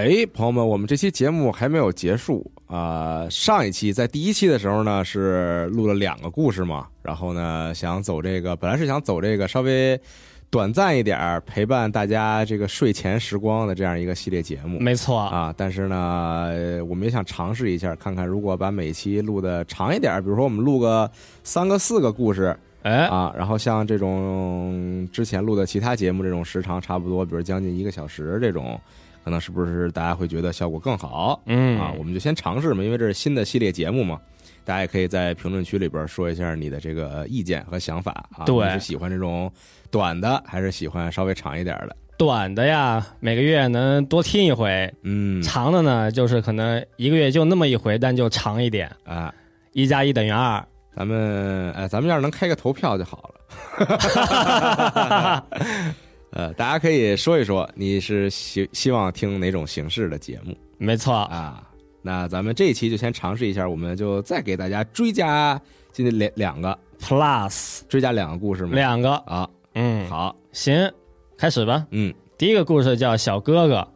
[0.01, 3.27] 哎，朋友们，我们这期节目还没有结束啊！
[3.29, 10.01] 上一期在第一期的时候呢，是录了两个故事嘛，然后呢，想走这个，本来是想走这个稍微
[10.49, 15.53] 短暂一点陪伴大家这个睡前时光的这样一个系列节目，没错啊。
[15.55, 16.49] 但是呢，
[16.89, 21.11] 我们也想尝试一下，看看如果把每期录的长一点，比如说我们录个
[21.45, 28.81] 三个、四个故事，哎啊，然后像这种之前录的其他节目这种时长差不多，比如将近一个小时这种。
[29.25, 31.41] 可能是不是大家会觉得效果更好？
[31.47, 34.19] 嗯啊，我们就先尝试嘛，因为这是新的系列节目嘛，
[34.65, 38.45] 大家也可以在评论区里边说一下你的这个意见和想法啊。
[38.45, 39.53] 对，是喜欢这种
[39.91, 41.97] 短的，还是喜欢稍微长一点的？
[42.17, 44.93] 短的呀，每个月能多听一回。
[45.03, 49.35] 嗯，长的呢，就是可能一个月就那么一回，但就长一点啊。
[49.73, 50.63] 一加一等于二。
[50.95, 53.31] 咱们哎，咱们要是能开个投票就好
[53.79, 55.45] 了。
[56.33, 60.57] 呃，大家可以说一说，你是希希望听哪种形式的节目？
[60.79, 61.69] 没错啊，
[62.03, 65.61] 那咱们这一期就先尝试一下，我们就再给大家追加
[65.93, 68.73] 今天两两个 plus 追加两个故事吗？
[68.75, 70.93] 两个啊，嗯，好，行，
[71.37, 71.87] 开始吧。
[71.91, 73.89] 嗯，第一个故事叫小哥哥，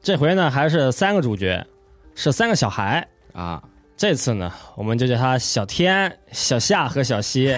[0.00, 1.66] 这回呢还是三个主角，
[2.14, 3.62] 是三个小孩啊。
[3.96, 7.56] 这次呢，我们就叫他小天、小夏和小西。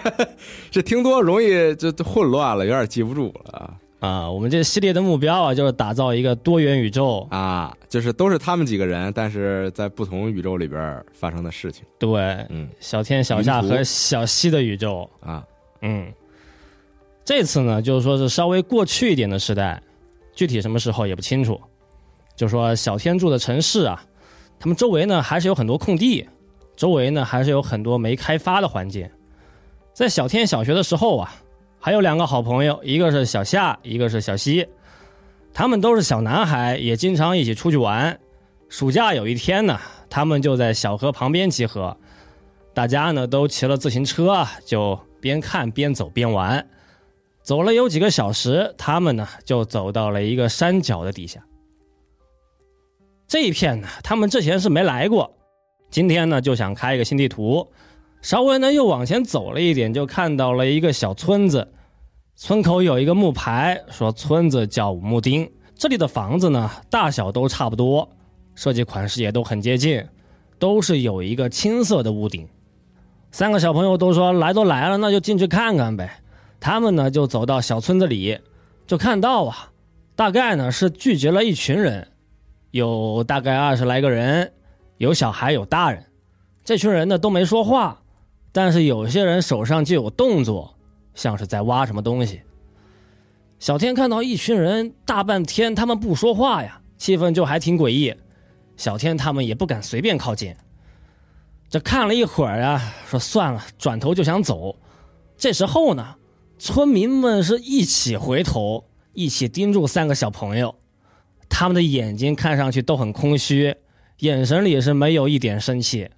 [0.70, 4.30] 这听多容易就混乱了，有点记不住了啊！
[4.30, 11.82] 我们这系列的目标啊，就是打造一个多元宇宙啊，就是都是他们几个人，但是在不同宇宙里边发生的事情。
[11.98, 15.42] 对，嗯，小天、小夏和小西的宇宙啊，
[15.80, 16.12] 嗯，
[17.24, 19.82] 这次呢，就是说是稍微过去一点的时代，
[20.34, 21.58] 具体什么时候也不清楚。
[22.36, 24.04] 就说小天住的城市啊。
[24.60, 26.28] 他们周围呢还是有很多空地，
[26.76, 29.08] 周围呢还是有很多没开发的环境。
[29.94, 31.32] 在小天小学的时候啊，
[31.80, 34.68] 还有两个好朋友，一个是小夏，一个是小西。
[35.54, 38.20] 他们都是小男孩，也经常一起出去玩。
[38.68, 41.96] 暑假有一天呢，他们就在小河旁边集合，
[42.74, 46.64] 大家呢都骑了自行车，就边看边走边玩。
[47.42, 51.42] 走了有几个小时，他们呢就走到了一个山脚的底下。
[53.30, 55.32] 这一片呢，他们之前是没来过，
[55.88, 57.64] 今天呢就想开一个新地图，
[58.20, 61.68] 稍微呢又往前走了一点，就看到了一个小村子，
[62.34, 65.48] 村口有一个木牌，说村子叫五木町。
[65.76, 68.10] 这里的房子呢，大小都差不多，
[68.56, 70.04] 设计款式也都很接近，
[70.58, 72.48] 都是有一个青色的屋顶。
[73.30, 76.20] 三个小朋友都说来都来了，那就进去看看呗。
[76.58, 78.40] 他们呢就走到小村子里，
[78.88, 79.70] 就看到啊，
[80.16, 82.08] 大概呢是聚集了一群人。
[82.70, 84.52] 有大概二十来个人，
[84.98, 86.04] 有小孩有大人，
[86.64, 88.02] 这群人呢都没说话，
[88.52, 90.76] 但是有些人手上就有动作，
[91.14, 92.42] 像是在挖什么东西。
[93.58, 98.14] 小天看到一群人大半天他们不说话呀，气氛就还挺诡异。
[98.76, 100.54] 小天他们也不敢随便靠近。
[101.68, 104.74] 这看了一会儿啊，说算了，转头就想走。
[105.36, 106.16] 这时候呢，
[106.58, 110.74] 村民们是一起回头，一起盯住三个小朋友。
[111.50, 113.76] 他们的眼睛看上去都很空虚，
[114.20, 116.08] 眼神里是没有一点生气。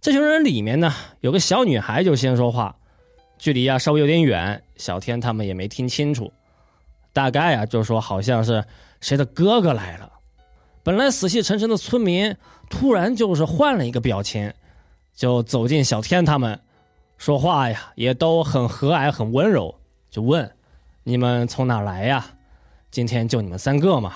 [0.00, 2.74] 这群人里面呢，有个小女孩就先说话，
[3.38, 6.32] 距离啊稍微有点远，小天他们也没听清楚，
[7.12, 8.64] 大概啊就说好像是
[9.00, 10.10] 谁的哥哥来了。
[10.82, 12.34] 本来死气沉沉的村民
[12.68, 14.52] 突然就是换了一个表情，
[15.14, 16.58] 就走进小天他们，
[17.16, 19.78] 说话呀也都很和蔼很温柔，
[20.10, 20.50] 就问
[21.04, 22.26] ：“你们从哪来呀？”
[22.92, 24.12] 今天就你们三个嘛，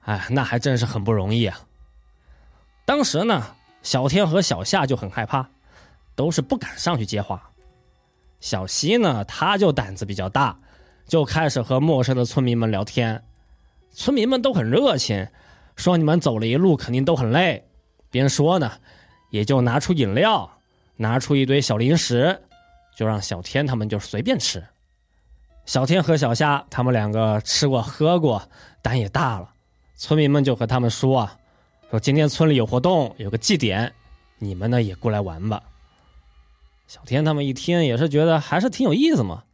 [0.00, 1.60] 哎，那还真是很不容易啊。
[2.84, 3.46] 当时呢，
[3.82, 5.48] 小天和小夏就很害怕，
[6.16, 7.48] 都是不敢上去接话。
[8.40, 10.58] 小西呢，他就胆子比较大，
[11.06, 13.22] 就开始和陌生的村民们聊天。
[13.92, 15.28] 村民们都很热情，
[15.76, 17.64] 说你们走了一路肯定都很累。
[18.10, 18.72] 边说呢，
[19.30, 20.58] 也就拿出饮料，
[20.96, 22.42] 拿出一堆小零食，
[22.96, 24.60] 就让小天他们就随便吃。
[25.68, 28.42] 小天和小夏他们两个吃过喝过，
[28.80, 29.50] 胆也大了。
[29.96, 31.36] 村民们就和他们说啊，
[31.90, 33.92] 说今天村里有活动，有个祭典，
[34.38, 35.62] 你们呢也过来玩吧。
[36.86, 39.44] 小天他们一听也是觉得还是挺有意思嘛，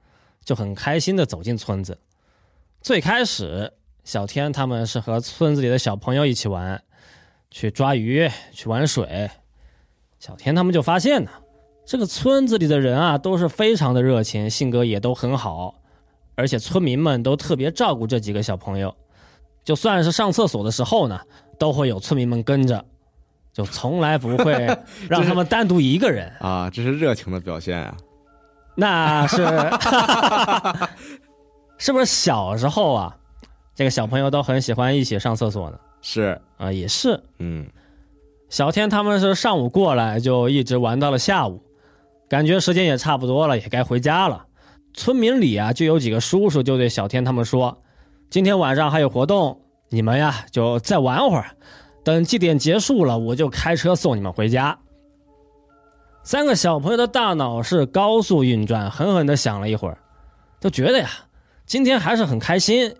[0.44, 1.98] 就很开心的走进村子。
[2.80, 3.72] 最开始，
[4.04, 6.80] 小天他们是和村子里的小朋友一起玩，
[7.50, 9.28] 去抓鱼，去玩水。
[10.20, 11.30] 小天他们就发现呢，
[11.84, 15.74] 这个村子里的人啊都是非常的热情，性格也都很好。
[16.34, 18.94] 而且村民们都特别照顾这几个小朋友，
[19.64, 21.20] 就算是上厕所的时候呢，
[21.58, 22.84] 都会有村民们跟着，
[23.52, 24.66] 就从来不会
[25.08, 26.68] 让他们单独一个人 啊。
[26.70, 27.96] 这是热情的表现啊！
[28.76, 29.46] 那是，
[31.78, 33.16] 是不是小时候啊？
[33.74, 35.78] 这个小朋友都很喜欢一起上厕所呢。
[36.02, 37.22] 是啊，也是。
[37.38, 37.66] 嗯，
[38.48, 41.62] 小天他们是上午过来，就一直玩到了下午，
[42.28, 44.44] 感觉时间也差不多了，也该回家了。
[44.94, 47.82] 村民里啊，就有几个叔叔就对小天他们说
[48.30, 51.56] ：“今天晚上还有活动，你们呀就再玩会儿，
[52.04, 54.78] 等祭典结束了，我就开车送你们回家。”
[56.22, 59.98] 三个小朋友的大脑是高速运转，狠狠的想了一会儿，
[60.60, 61.10] 就觉得呀，
[61.66, 62.94] 今天还是很开心，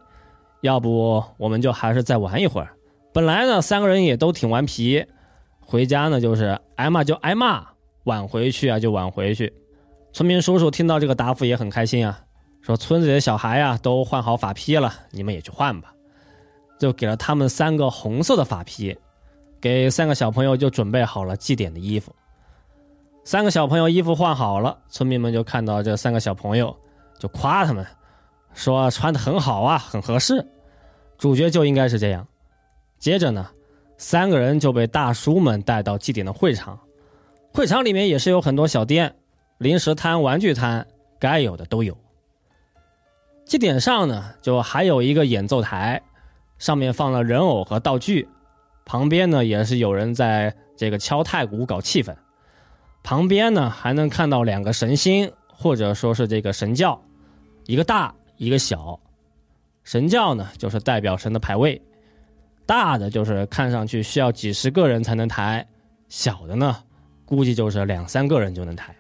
[0.61, 2.77] 要不我们就还是再玩一会儿。
[3.13, 5.07] 本来呢，三个人也都挺顽皮，
[5.61, 7.65] 回家呢就是挨骂就挨骂，
[8.03, 9.53] 晚回去啊就晚回去。
[10.15, 12.21] 村民叔叔听到这个答复也很开心啊，
[12.61, 15.93] 说村子里的小孩啊都换好法披了，你们也去换吧，
[16.79, 18.97] 就给了他们三个红色的法披，
[19.61, 22.15] 给三个小朋友就准备好了祭典的衣服。
[23.25, 26.77] 三个小朋友衣服换好了，村民们就看到这三个小朋友，
[27.19, 27.85] 就夸他们，
[28.55, 30.47] 说穿的很好啊，很合适，
[31.19, 32.25] 主角就应该是这样。
[33.01, 33.51] 接着呢，
[33.99, 36.79] 三个人就被大叔们带到祭典的会场。
[37.53, 39.17] 会场里面也是有很多小店、
[39.65, 40.87] 零食摊、玩具摊，
[41.19, 41.97] 该有的都有。
[43.47, 46.03] 祭典上呢，就还有一个演奏台，
[46.59, 48.29] 上面放了人偶和道具，
[48.85, 52.15] 旁边呢也是有人在这个敲太鼓搞气氛。
[53.03, 57.01] 旁边呢还能看到两个神星，或者说是这个神教，
[57.65, 59.01] 一个大，一个小。
[59.83, 61.81] 神教呢就是代表神的牌位。
[62.67, 65.67] 大的就是看上去需要几十个人才能抬，
[66.11, 66.77] 小的呢，
[67.25, 68.95] 估计就是两三个人就能抬。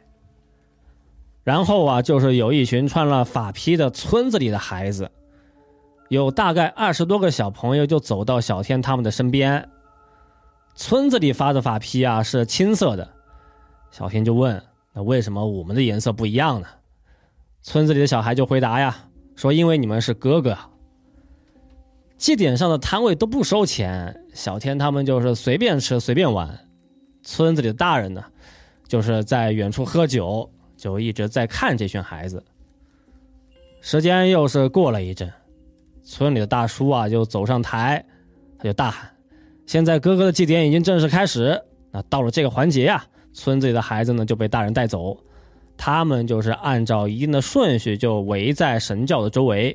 [1.44, 5.10] 然后啊，就是有一群穿了法披的村子里的孩子，
[6.08, 9.68] 有大概二十多个小朋友就走到小天他们的身边。
[10.74, 13.08] 村子里发的法披啊是青色的，
[13.90, 14.60] 小天就问
[14.92, 16.66] ：“那为什么我们的颜色不一样呢？”
[17.62, 18.96] 村子里的小孩就回答呀
[19.36, 20.56] ：“说因为你们是哥哥。”
[22.16, 26.58] 祭典上的摊位都不收钱，小天他们就是随便吃随便玩。
[27.22, 28.24] 村子里的大人呢，
[28.88, 30.50] 就是在远处喝酒，
[30.84, 32.44] 就一直在看这群孩子。
[33.80, 35.32] 时间又是过了一阵，
[36.02, 38.04] 村里的大叔啊就走上台，
[38.58, 39.10] 他就大喊
[39.64, 41.58] ：“现在哥哥的祭典已经正式开始。
[41.90, 45.16] 那到了这个环节呀，村子里的孩子呢就被大人带走，
[45.74, 49.74] 他们就是按照一定的顺序就围在神教的周围。”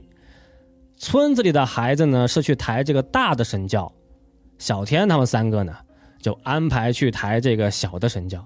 [0.96, 3.92] 村子里的孩子呢是去抬这个大的神教，
[4.60, 5.76] 小天他们三个呢
[6.22, 8.46] 就安排去抬这个小的神教。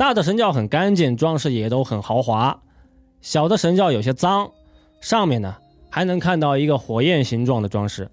[0.00, 2.58] 大的神教很干净，装饰也都很豪华；
[3.20, 4.50] 小的神教有些脏，
[5.02, 5.54] 上面呢
[5.90, 8.10] 还能看到一个火焰形状的装饰。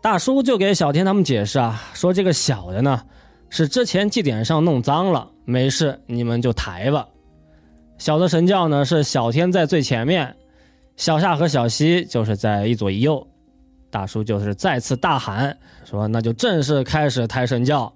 [0.00, 3.02] 大叔就给小天他们解释啊，说这个小的呢
[3.50, 7.06] 是之前祭典上弄脏了，没事，你们就抬吧。
[7.98, 10.34] 小的神教呢是小天在最前面。
[10.96, 13.26] 小夏和小西就是在一左一右，
[13.90, 15.54] 大叔就是再次大喊
[15.84, 17.92] 说：“那就正式开始抬神教。”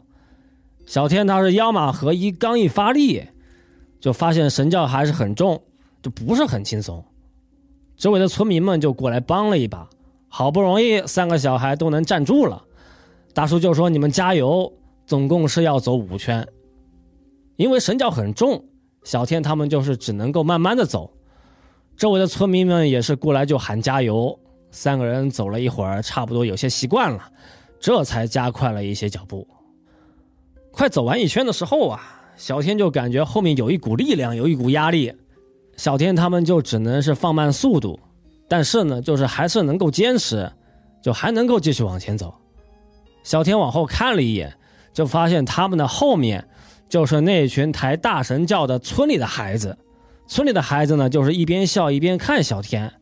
[0.87, 3.23] 小天他是腰马合一，刚一发力，
[4.01, 5.61] 就发现神教还是很重，
[6.01, 7.05] 就不是很轻松。
[7.97, 9.89] 周围的村民们就过来帮了一把，
[10.29, 12.63] 好不容易三个小孩都能站住了。
[13.35, 14.73] 大叔就说：“你们加油！”
[15.07, 16.45] 总共是要走五圈，
[17.55, 18.65] 因为神教很重，
[19.05, 21.13] 小天他们就是只能够慢慢的走。
[21.97, 24.37] 周围的村民们也是过来就喊加油，
[24.73, 27.31] 三个人走了一会儿，差不多有些习惯了，
[27.79, 29.47] 这才加快了一些脚步。
[30.77, 32.03] 快走完一圈的时候啊，
[32.37, 35.11] 小天就感觉后面有一股力量，有一股压力，
[35.79, 37.99] 小天他们就只能是放慢速度，
[38.47, 40.53] 但是呢，就是还是能够坚持，
[41.01, 42.35] 就还能够继续往前走。
[43.23, 44.53] 小天往后看了一眼，
[44.93, 46.47] 就发现他们的后面
[46.91, 49.79] 就是那群抬大神教的村里的孩子。
[50.29, 52.93] 村里的孩子呢，就是一边笑一边看小天。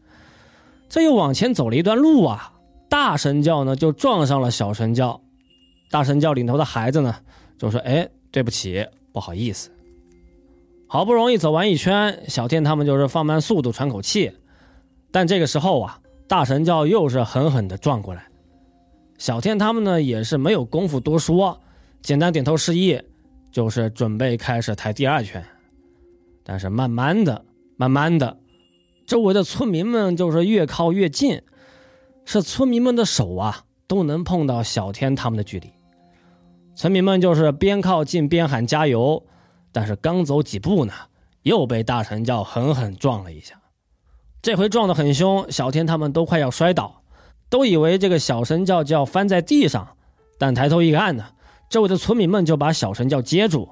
[0.89, 2.53] 这又往前走了一段路啊，
[2.89, 5.21] 大神教呢就撞上了小神教。
[5.91, 7.17] 大神教领头的孩子呢
[7.59, 9.71] 就说：“哎，对不起，不好意思。”
[10.87, 14.31] 好不容易走完一圈，小天他们就是放慢速度喘口气。
[15.11, 18.27] 但这个时候啊，大神教又是狠狠的撞过来。
[19.19, 21.61] 小天他们呢也是没有功夫多说，
[22.03, 23.01] 简单点头示意，
[23.51, 25.45] 就是准备开始抬第二圈。
[26.45, 27.45] 但是慢慢的，
[27.77, 28.37] 慢慢的，
[29.07, 31.41] 周围的村民们就是越靠越近，
[32.25, 35.69] 是村民们的手啊都能碰到小天他们的距离。
[36.75, 39.25] 村民们就是边靠近边喊加油，
[39.73, 40.93] 但是刚走几步呢，
[41.43, 43.55] 又被大神教狠狠撞了一下。
[44.43, 47.03] 这回撞得很凶，小天他们都快要摔倒，
[47.49, 49.97] 都以为这个小神教就要翻在地上，
[50.39, 51.25] 但抬头一看呢，
[51.71, 53.69] 周围的村民们就把小神教接住，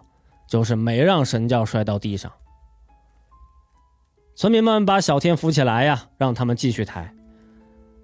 [0.49, 2.33] 就是没让神教摔到地上。
[4.35, 7.13] 村民们把小天扶起来呀，让他们继续抬。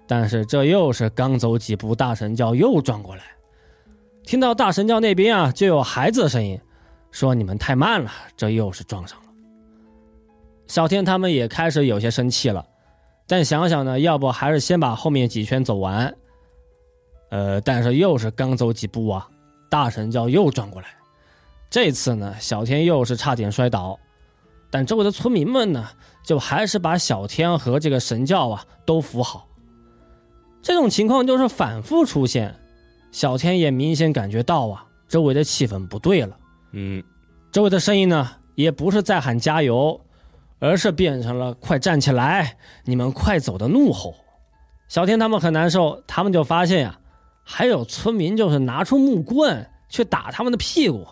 [0.07, 3.23] 但是这又是刚走几步，大神教又转过来，
[4.29, 6.61] 听到大神教那边啊就有孩子的声音，
[7.09, 9.25] 说你们太慢了，这又是撞上了。
[10.67, 12.63] 小天他们也开始有些生气了，
[13.25, 16.15] 但想想呢，要不还是先把后面几圈走完。
[17.31, 19.27] 呃，但是又是刚走几步啊，
[19.67, 20.89] 大神教又转过来，
[21.67, 23.97] 这次呢，小天又是差点摔倒，
[24.69, 25.89] 但周围的村民们呢，
[26.23, 29.47] 就还是把小天和这个神教啊都扶好。
[30.61, 32.55] 这种情况就是反复出现，
[33.11, 36.37] 小天也明显感觉到啊，周围的气氛不对了。
[36.71, 37.03] 嗯，
[37.51, 39.99] 周围的声音呢，也不是在喊加油，
[40.59, 44.13] 而是变成了“快站起来，你们快走”的怒吼。
[44.87, 46.99] 小天他们很难受，他们就发现呀，
[47.43, 51.05] 还有村民就是拿出木棍去打他们的屁股。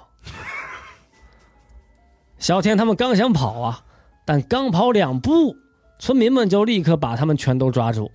[2.38, 3.84] 小天他们刚想跑啊，
[4.26, 5.56] 但刚跑两步，
[5.98, 8.12] 村民们就立刻把他们全都抓住。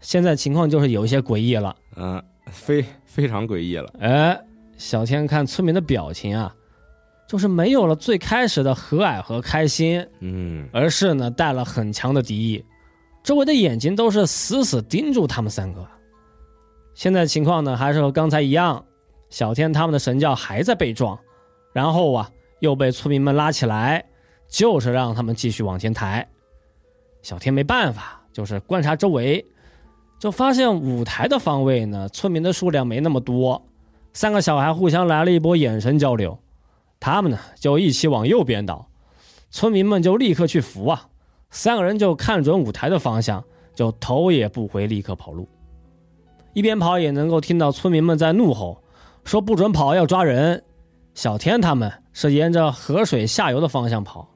[0.00, 3.92] 现在情况就是有一些诡异了，嗯，非非常诡异了。
[4.00, 4.40] 哎，
[4.76, 6.54] 小天看村民的表情啊，
[7.28, 12.64] 就是没有了最开始的和蔼和开心，嗯，而是呢带了很强的敌意，
[13.22, 15.86] 周围的眼睛都是死死盯住他们三个。
[16.94, 18.84] 现在情况呢还是和刚才一样，
[19.30, 21.18] 小天他们的神教还在被撞，
[21.72, 22.30] 然后啊
[22.60, 24.04] 又被村民们拉起来，
[24.48, 26.26] 就是让他们继续往前抬。
[27.22, 29.44] 小天没办法，就是观察周围。
[30.18, 33.62] 就发现舞台的方位呢，村民的数量没那么多。
[34.12, 36.36] 三个小孩互相来了一波眼神交流，
[36.98, 38.88] 他们呢就一起往右边倒，
[39.50, 41.08] 村民们就立刻去扶啊。
[41.50, 43.42] 三个人就看准舞台的方向，
[43.74, 45.46] 就头也不回，立刻跑路。
[46.52, 48.82] 一边跑也能够听到村民们在怒吼，
[49.24, 50.64] 说不准跑，要抓人。
[51.14, 54.28] 小天他们是沿着河水下游的方向跑，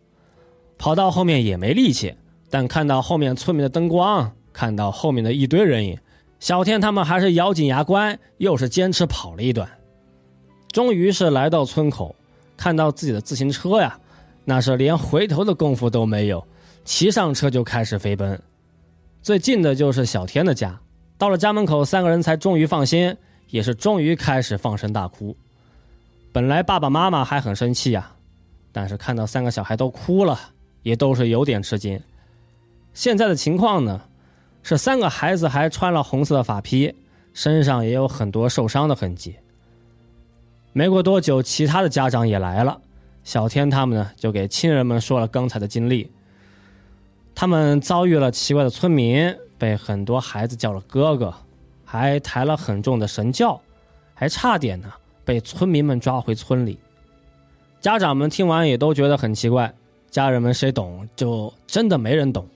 [0.79, 2.15] 跑到后面也没力气，
[2.51, 4.33] 但看到后面村民的灯光。
[4.53, 5.99] 看到后面的一堆人影，
[6.39, 9.69] 小天他们还是咬紧牙关，又是坚持跑了一段，
[10.71, 12.15] 终于是来到村口，
[12.57, 13.99] 看到自己的自行车呀，
[14.45, 16.47] 那是连回头的功夫都没有，
[16.85, 18.41] 骑上车就开始飞奔。
[19.23, 20.81] 最近的就是小天的家，
[21.17, 23.17] 到了家门口，三个人才终于放心，
[23.51, 25.37] 也是终于开始放声大哭。
[26.33, 28.13] 本来爸爸妈妈还很生气呀，
[28.73, 30.39] 但是看到三个小孩都哭了，
[30.83, 32.01] 也都是有点吃惊。
[32.95, 34.01] 现在的情况呢？
[34.63, 36.95] 是三个孩子还穿了红色的法披，
[37.35, 39.37] 身上也有很多受伤的痕迹。
[40.73, 42.81] 没过多久，其他的家长也来了，
[43.25, 46.11] 小天他们呢就给亲人们说了刚才的经历。
[47.35, 51.35] 他们遭遇了奇怪的村民，被很多孩子叫了哥哥，
[51.85, 53.61] 还抬了很重的神轿，
[54.15, 54.93] 还差点呢
[55.25, 56.79] 被村民们抓回村里。
[57.81, 59.75] 家长们听完也都觉得很奇怪，
[60.11, 61.09] 家人们谁懂？
[61.17, 62.47] 就真的没人懂。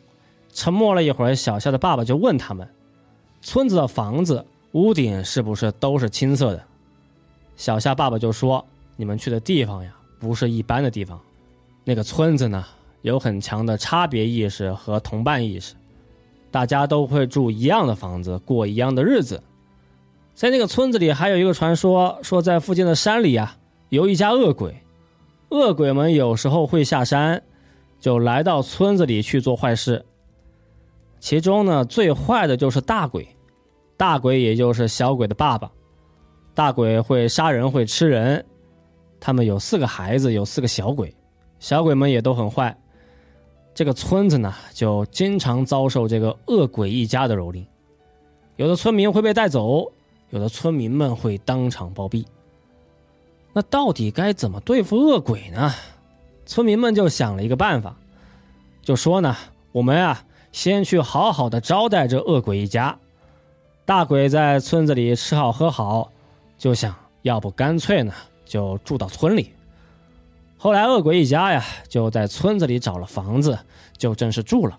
[0.56, 2.66] 沉默了一会儿，小夏的爸爸就问他们
[3.42, 4.42] ：“村子的房子
[4.72, 6.64] 屋顶是不是都是青色的？”
[7.56, 8.64] 小夏爸爸就说
[8.96, 11.20] ：“你们去的地方呀，不是一般的地方。
[11.84, 12.64] 那个村子呢，
[13.02, 15.74] 有很强的差别意识和同伴意识，
[16.50, 19.42] 大家都会住一样的房子，过一样的日子。
[20.34, 23.58] 在那个村子里，还有一个传说，说在附近的山里啊，
[23.90, 24.74] 有一家恶鬼，
[25.50, 27.42] 恶鬼们有时候会下山，
[28.00, 30.02] 就来到村子里去做坏事。”
[31.26, 33.26] 其中呢，最坏的就是大鬼，
[33.96, 35.68] 大鬼也就是小鬼的爸爸。
[36.54, 38.46] 大鬼会杀人，会吃人。
[39.18, 41.12] 他们有四个孩子，有四个小鬼，
[41.58, 42.78] 小鬼们也都很坏。
[43.74, 47.66] 这个村子呢，就经常遭受这个恶鬼一家的蹂躏。
[48.54, 49.90] 有的村民会被带走，
[50.30, 52.24] 有的村民们会当场暴毙。
[53.52, 55.74] 那到底该怎么对付恶鬼呢？
[56.44, 57.96] 村民们就想了一个办法，
[58.80, 59.36] 就说呢，
[59.72, 60.22] 我们啊。
[60.56, 62.98] 先去好好的招待这恶鬼一家，
[63.84, 66.10] 大鬼在村子里吃好喝好，
[66.56, 68.10] 就想要不干脆呢
[68.46, 69.52] 就住到村里。
[70.56, 73.58] 后来恶鬼一家呀就在村子里找了房子，
[73.98, 74.78] 就正式住了。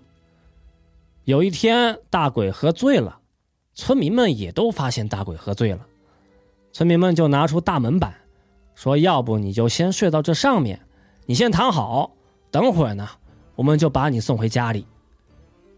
[1.22, 3.20] 有一天大鬼喝醉了，
[3.72, 5.86] 村民们也都发现大鬼喝醉了，
[6.72, 8.12] 村民们就拿出大门板，
[8.74, 10.80] 说要不你就先睡到这上面，
[11.26, 12.10] 你先躺好，
[12.50, 13.08] 等会儿呢
[13.54, 14.84] 我们就把你送回家里。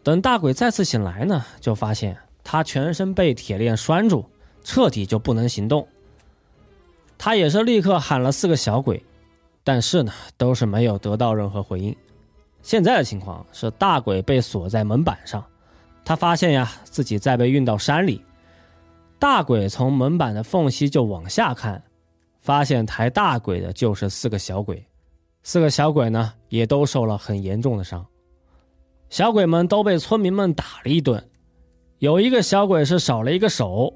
[0.03, 4.24] 等大鬼再次醒来呢，就发现他全身被铁链拴住，
[4.64, 5.86] 彻底就不能行动。
[7.18, 9.05] 他也是立刻喊了四个小鬼，
[9.62, 11.94] 但是呢，都是没有得到任何回应。
[12.62, 15.44] 现在的情况是，大鬼被锁在门板上，
[16.03, 18.24] 他发现呀自己在被运到山里。
[19.18, 21.82] 大鬼从门板的缝隙就往下看，
[22.40, 24.82] 发现抬大鬼的就是四个小鬼，
[25.42, 28.07] 四个小鬼呢也都受了很严重的伤。
[29.11, 31.29] 小鬼们都被村民们打了一顿，
[31.99, 33.93] 有一个小鬼是少了一个手，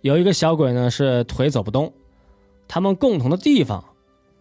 [0.00, 1.92] 有一个小鬼呢是腿走不动。
[2.66, 3.82] 他们共同的地方，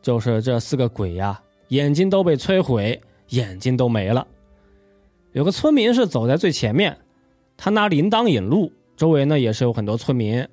[0.01, 2.99] 就是这四个鬼呀，眼睛都被摧毁，
[3.29, 4.25] 眼睛都没了。
[5.33, 6.97] 有个村民是走在最前面，
[7.55, 10.47] 他拿铃铛引路，周围呢也是有很多村民，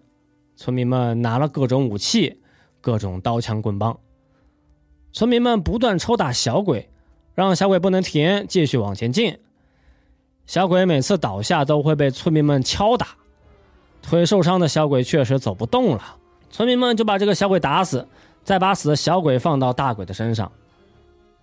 [0.56, 2.38] 村民们拿了各种武器，
[2.82, 3.98] 各种刀枪棍棒。
[5.10, 6.90] 村民们不断抽打小鬼，
[7.34, 9.38] 让小鬼不能停，继续往前进。
[10.46, 13.08] 小鬼每次倒下都会被村民们敲打，
[14.02, 16.16] 腿受伤的小鬼确实走不动了。
[16.50, 18.06] 村民们就把这个小鬼打死，
[18.44, 20.50] 再把死的小鬼放到大鬼的身上。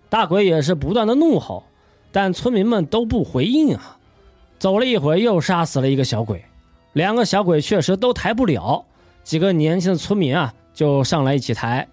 [0.08, 1.64] 大鬼也是不断的怒吼，
[2.12, 3.98] 但村民们都不回应啊。
[4.58, 6.44] 走了一会又杀死了一个小鬼，
[6.92, 8.84] 两个小鬼确实都抬不了，
[9.24, 11.86] 几个年轻的村民啊就上来一起抬。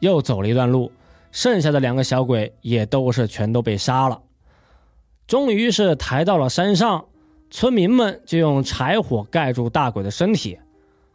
[0.00, 0.90] 又走了一段路，
[1.30, 4.20] 剩下的两个小鬼也都是全都被杀了。
[5.28, 7.04] 终于是抬到了山上，
[7.50, 10.58] 村民们就用柴火盖住大鬼的身体，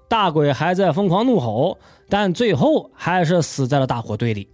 [0.08, 4.48] 大鬼还在疯狂怒吼，但最后还是死在了大火堆里。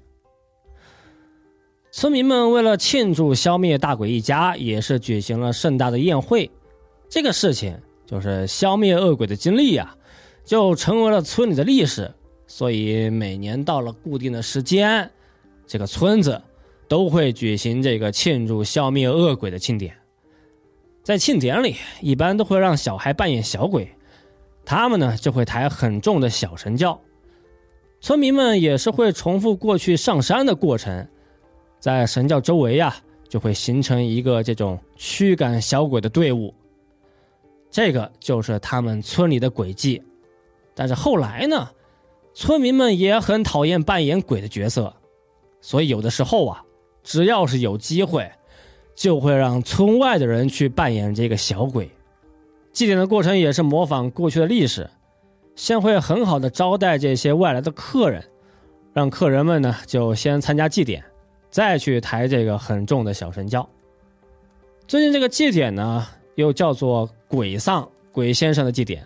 [1.91, 6.49] 村民们为了庆祝消灭大鬼一家，也是举行了盛大的宴会。
[7.10, 9.93] 这个事情就是消灭恶鬼的经历呀，
[10.45, 12.10] 就成为了村里的历史。
[12.47, 15.12] 所以每年到了固定的时间，
[15.68, 16.41] 这个村子。
[16.89, 19.95] 都会举行这个庆祝消灭恶鬼的庆典，
[21.03, 23.95] 在庆典里，一般都会让小孩扮演小鬼，
[24.65, 26.99] 他们呢就会抬很重的小神轿，
[28.01, 31.07] 村民们也是会重复过去上山的过程，
[31.79, 32.95] 在神轿周围呀，
[33.27, 36.51] 就会形成一个这种驱赶小鬼的队伍，
[37.69, 40.01] 这个就是他们村里的诡计。
[40.73, 41.69] 但是后来呢，
[42.33, 44.91] 村民们也很讨厌扮演鬼的角色，
[45.61, 46.65] 所以有的时候啊。
[47.03, 48.31] 只要是有机会，
[48.95, 51.89] 就会让村外的人去扮演这个小鬼。
[52.71, 54.89] 祭典的过程也是模仿过去的历史，
[55.55, 58.23] 先会很好的招待这些外来的客人，
[58.93, 61.03] 让客人们呢就先参加祭典，
[61.49, 63.67] 再去抬这个很重的小神轿。
[64.87, 69.05] 最近这个祭典呢，又叫做鬼丧鬼先生的祭典。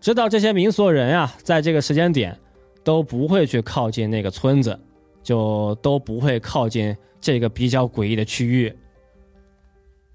[0.00, 2.36] 知道这些民俗人啊，在这个时间点
[2.82, 4.78] 都不会去靠近那个村子。
[5.22, 8.76] 就都不会靠近这个比较诡异的区域。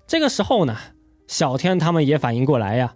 [0.06, 0.76] 这个时候呢，
[1.28, 2.96] 小天他们也反应过来呀，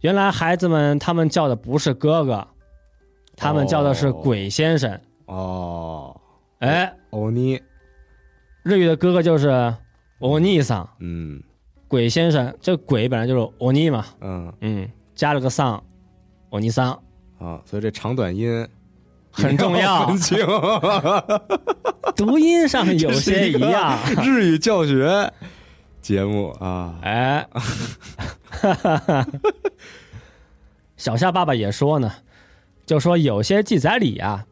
[0.00, 2.46] 原来孩子们他们叫的不是哥哥，
[3.36, 5.00] 他们叫的是鬼先生。
[5.26, 6.18] 哦，
[6.58, 7.60] 哎，欧尼，
[8.62, 9.74] 日语的哥哥就是
[10.20, 10.88] 欧尼桑。
[11.00, 11.42] 嗯，
[11.86, 14.04] 鬼先生这鬼本来就是欧尼嘛。
[14.20, 15.82] 嗯嗯，加了个桑，
[16.50, 16.92] 欧尼桑。
[17.38, 18.66] 啊，所以这长短音。
[19.38, 20.04] 很重要，
[22.16, 23.96] 读音上有些一样。
[24.20, 25.32] 日语教学
[26.02, 27.46] 节目啊，哎，
[30.96, 32.12] 小夏爸爸也说呢，
[32.84, 34.44] 就说有些记载里啊，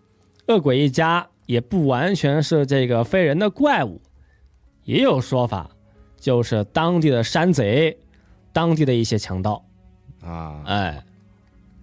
[0.47, 4.01] 恶鬼一家也不完全是这个非人的怪物，
[4.85, 5.69] 也有说法，
[6.21, 7.99] 就是当地的山贼，
[8.53, 9.65] 当地的一些强盗。
[10.23, 11.05] 啊，哎，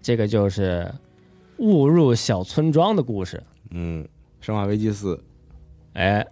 [0.02, 0.90] 这个就是。
[1.58, 3.42] 误入小村庄的故事，
[3.72, 4.04] 嗯，
[4.46, 5.16] 《生化危机四》，
[5.94, 6.26] 哎，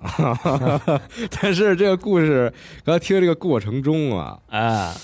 [1.40, 2.52] 但是这个故事
[2.84, 4.94] 刚才听这个过程中啊，啊，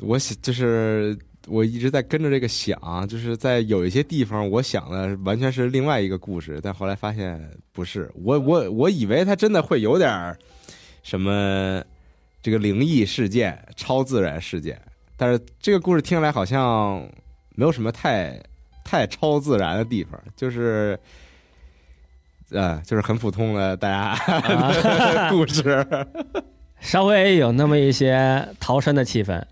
[0.00, 1.16] 我想就是
[1.46, 10.36] 我一直在跟着这个想，就是在有一些地方，我想的完全是另外一个故事，但后来发现不是，我我我以为他真的会有点
[11.02, 11.82] 什么
[12.42, 14.80] 这个灵异事件、超自然事件，
[15.16, 17.08] 但是这个故事听起来好像
[17.54, 18.42] 没有什么太。
[18.84, 20.98] 太超自然的地方，就是，
[22.50, 25.86] 呃，就是很普通的大家 故事，
[26.80, 29.42] 稍微有那么一些逃生的气氛。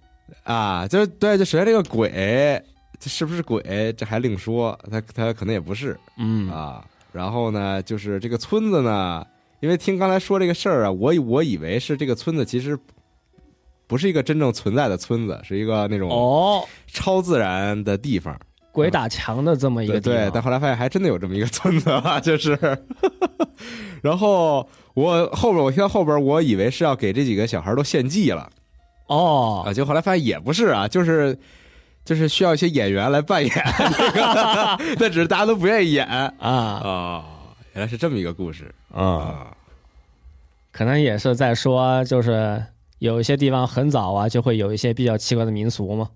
[0.44, 2.62] 啊，就是对，就首先这个鬼，
[2.98, 6.50] 这是不是鬼，这还另说，他他可能也不是，嗯。
[6.50, 9.26] 啊，然后呢，就是这个村子呢，
[9.60, 12.78] 因为听刚才说这个事儿啊，我我以为是这个村子其实
[13.86, 16.66] 不是一个真正存在的村子，是一个那种哦。
[16.86, 18.38] 超自然的地方。
[18.72, 22.58] 鬼打墙的这么一个地方，对，但后来发现还真的有这么一个村子啊，就是。
[24.00, 28.48] 然后我后边我听到后边，我以为是要给这几个小孩都献祭了，
[29.08, 31.36] 哦，啊，就后来发现也不是啊，就是
[32.04, 33.52] 就是需要一些演员来扮演，
[35.00, 36.32] 那只是大家都不愿意演啊。
[36.40, 37.24] 啊，
[37.74, 39.56] 原来是这么一个故事啊，
[40.70, 42.62] 可能也是在说，就是
[43.00, 46.08] 有一些地方很早啊，就会有一些比较奇怪的民俗嘛，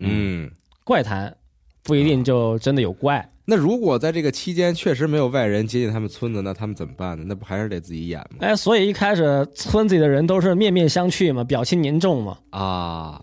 [0.00, 0.50] 嗯，
[0.82, 1.36] 怪谈。
[1.84, 3.30] 不一定就真的有怪。
[3.46, 7.24] 那如果在这个期间确实没有外人接近他们村子，那他们怎么办呢？
[7.28, 8.38] 那不还是得自己演吗？
[8.40, 12.38] 哎，所以一开始村子里的人都是面面相觑嘛，表情凝重嘛。
[12.50, 13.20] 啊，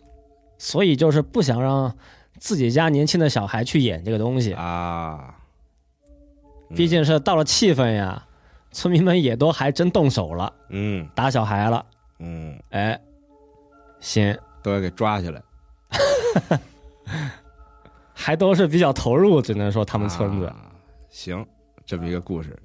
[0.59, 1.91] 所以就是不想让
[2.37, 5.35] 自己家年轻的小孩去演这个东西啊。
[6.75, 8.23] 毕竟是到了气氛呀，
[8.71, 11.83] 村民们也都还真动手了，嗯，打小孩了，
[12.19, 12.97] 嗯，哎，
[13.99, 15.41] 行，都要给抓起来，
[18.21, 20.53] 还都是比较投入，只能说他们村子
[21.09, 21.43] 行，
[21.87, 22.55] 这么一个故事，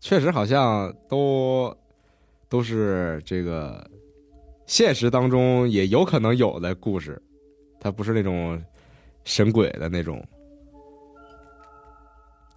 [0.00, 1.74] 确实好像都
[2.46, 3.82] 都是这个
[4.66, 7.20] 现实当中也有可能有的故事，
[7.80, 8.62] 它不是那种
[9.24, 10.22] 神鬼的那种。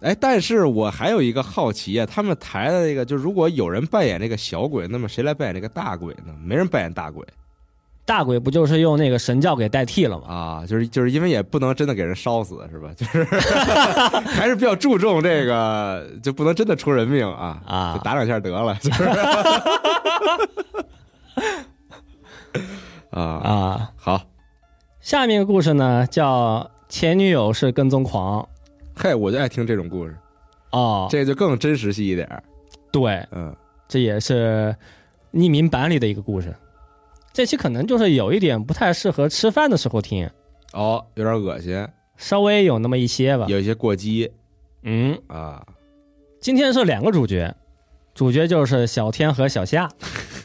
[0.00, 6.36] 哎，但是我还有一个好奇啊，他们台的那个，就如果有人扮演这个小鬼，那么谁来扮演这个大鬼呢？
[6.44, 7.26] 没人扮演大鬼，
[8.04, 10.26] 大鬼不就是用那个神教给代替了吗？
[10.26, 12.90] 啊，就是就是因为也不能真的给人烧死，是吧？
[12.96, 13.22] 就是
[14.26, 19.04] 还是比较注重这个，就不能真的出人命啊啊，就打两下得了，就是
[23.10, 24.20] 啊啊，好，
[25.00, 28.46] 下面一个故事呢，叫前女友是跟踪狂。
[28.96, 30.16] 嘿，我就爱听这种故事，
[30.70, 32.28] 哦，这就更真实系一点
[32.90, 33.54] 对，嗯，
[33.88, 34.74] 这也是
[35.32, 36.54] 匿名版里的一个故事。
[37.32, 40.28] 这期可能就是有一点不太适合吃饭的时候听，
[40.72, 44.30] 哦，有点恶心，稍微有那么一些吧，有一些过激，
[44.82, 45.64] 嗯啊，
[46.40, 47.54] 今天是两个主角，
[48.14, 49.88] 主角就是小天和小夏，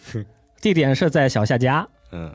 [0.62, 1.88] 地点是在小夏家。
[2.12, 2.34] 嗯，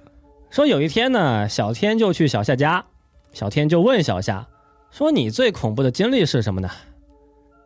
[0.51, 2.85] 说有一天呢，小天就去小夏家，
[3.33, 4.47] 小天就问小夏。
[4.91, 6.69] 说你最恐怖的经历是什么呢？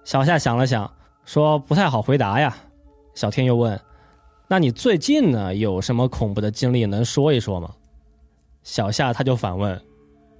[0.04, 0.88] 小夏想了想，
[1.24, 2.56] 说不太好回答呀。
[3.16, 3.76] 小天又问
[4.48, 7.74] ：“那你最近呢有什么恐怖的经历能说一说吗？”
[8.62, 9.80] 小夏他就反问，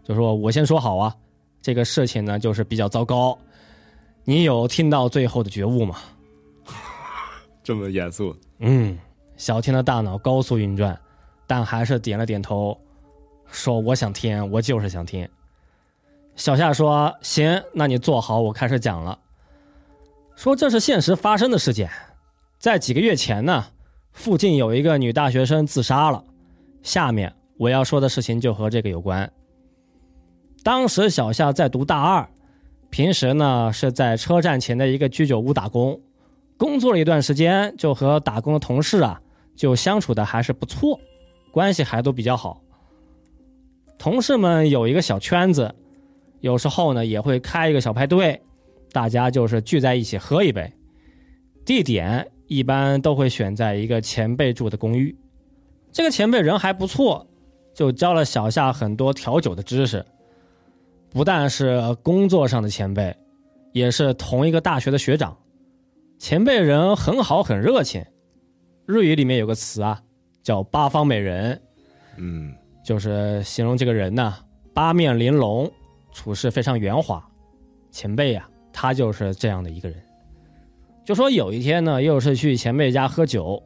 [0.03, 1.15] 就说：“我先说好啊，
[1.63, 3.39] 这个事情呢就是比较糟糕。
[4.25, 5.97] 你有听到最后的觉悟吗？”
[7.63, 8.35] 这么严肃？
[8.59, 8.99] 嗯，
[9.37, 10.99] 小天的大脑高速运转，
[11.47, 12.77] 但还是点了点头，
[13.51, 15.29] 说：“我想听，我就是想听。”
[16.37, 19.19] 小夏说：“行，那你坐好，我开始讲了。
[20.35, 21.91] 说这是现实发生的事件，
[22.59, 23.65] 在几个月前呢，
[24.17, 26.25] 附近有一个女大学生自杀了。
[26.83, 29.31] 下面我要说的事情就和这个有关。
[30.65, 32.27] 当时小夏在读大二，
[32.91, 36.01] 平时呢是在车站前的一个居酒屋打工，
[36.57, 39.21] 工作了一段时间，就和打工的同事啊
[39.55, 40.99] 就相处的还是不错，
[41.53, 42.61] 关系还都比较好。
[43.99, 45.73] 同事们有一个小圈子。”
[46.41, 48.41] 有时候呢，也会开一个小派对，
[48.93, 50.71] 大家就是聚在一起喝一杯。
[51.65, 55.17] 地点一般都会选在一个前辈住的公寓。
[55.93, 57.27] 这个前辈人还不错，
[57.75, 60.05] 就教了小夏很多调酒的知识。
[61.11, 63.17] 不但是工作上的前辈，
[63.73, 65.37] 也是同一个大学的学长。
[66.19, 68.05] 前辈人很好，很热情。
[68.87, 70.03] 日语里面有个词啊，
[70.43, 71.61] 叫“八方美人”，
[72.17, 74.35] 嗯，就是形容这个人呢，
[74.73, 75.71] 八面玲珑。
[76.13, 77.23] 处事非常圆滑，
[77.91, 80.03] 前辈呀，他就是这样的一个人。
[81.07, 83.63] 就说有一天呢，又是去前辈家喝酒，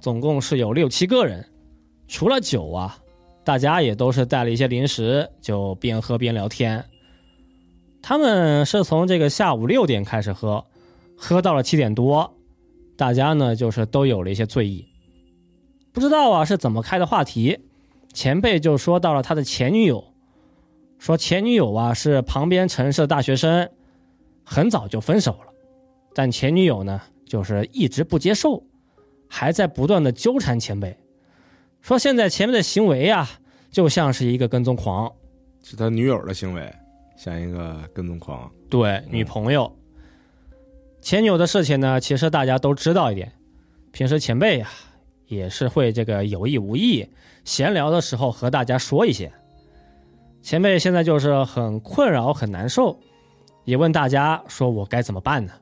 [0.00, 1.48] 总共是有六七个人，
[2.08, 2.98] 除了酒啊，
[3.44, 6.84] 大家也都是带了一些零食，就边喝边聊天。
[8.02, 10.64] 他们是从这个下午六点开始喝，
[11.16, 12.28] 喝到了七点多，
[12.96, 14.84] 大家呢就是都有了一些醉意。
[15.92, 17.56] 不知道啊是怎么开的话题，
[18.12, 20.04] 前辈就说到了他的前女友。
[20.98, 23.70] 说前女友啊是旁边城市的大学生，
[24.42, 25.49] 很早就分手了，
[26.20, 28.62] 但前女友呢就是一直不接受，
[29.26, 30.94] 还在不断的纠缠前辈。
[31.80, 33.26] 说现在前辈的行为啊
[33.70, 35.10] 就像是一个跟踪狂，
[35.62, 36.70] 是他女友的行为，
[37.16, 38.52] 像一个跟踪狂。
[38.68, 39.74] 对，女朋友。
[41.00, 43.32] 前女友的事情呢，其实大家都知道一点，
[43.90, 44.68] 平时前辈呀
[45.26, 47.08] 也是会这个有意无意
[47.46, 49.32] 闲聊的时候和大家说一些。
[50.42, 53.00] 前辈现在就是很困扰、很难受，
[53.64, 55.54] 也问大家说：“我该怎么办呢？”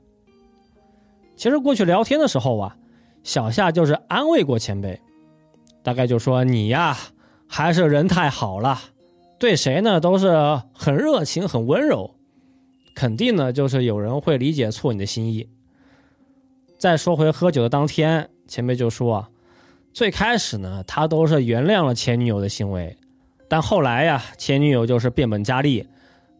[1.38, 2.76] 其实过去聊天的时候啊，
[3.22, 5.00] 小夏就是安慰过前辈，
[5.84, 6.98] 大概就说：“你呀，
[7.46, 8.76] 还是人太好了，
[9.38, 12.16] 对谁呢都是很热情、很温柔，
[12.92, 15.48] 肯定呢就是有人会理解错你的心意。”
[16.76, 19.28] 再说回喝酒的当天，前辈就说
[19.94, 22.98] ：“最开始呢，他都是原谅了前女友的行为。”
[23.48, 25.88] 但后来呀，前女友就是变本加厉，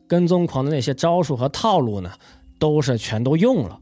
[0.08, 2.10] 跟踪狂的那些招数和套路呢，
[2.58, 3.80] 都是全都用了，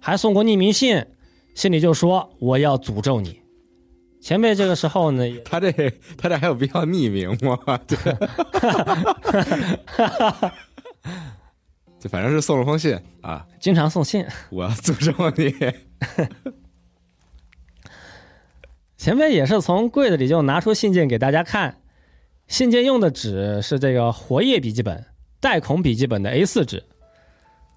[0.00, 1.04] 还送过匿名信，
[1.54, 3.42] 信里就说我要诅咒你。
[4.20, 5.70] 前辈这个时候呢，他这
[6.16, 7.58] 他这还有必要匿名吗？
[7.86, 7.96] 对，
[12.00, 15.54] 就反正是送了封信啊，经常送信，我要诅咒你。
[18.96, 21.80] 前辈也是从柜子里就拿出信件给大家看。
[22.48, 25.04] 信件用的纸是这个活页笔记本、
[25.38, 26.82] 带孔笔记本的 A4 纸，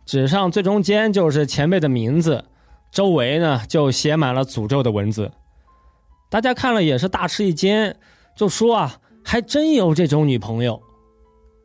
[0.05, 2.45] 纸上最中间就是前辈的名字，
[2.91, 5.31] 周围呢就写满了诅咒的文字。
[6.29, 7.93] 大家看了也是大吃一惊，
[8.35, 10.81] 就说啊，还真有这种女朋友，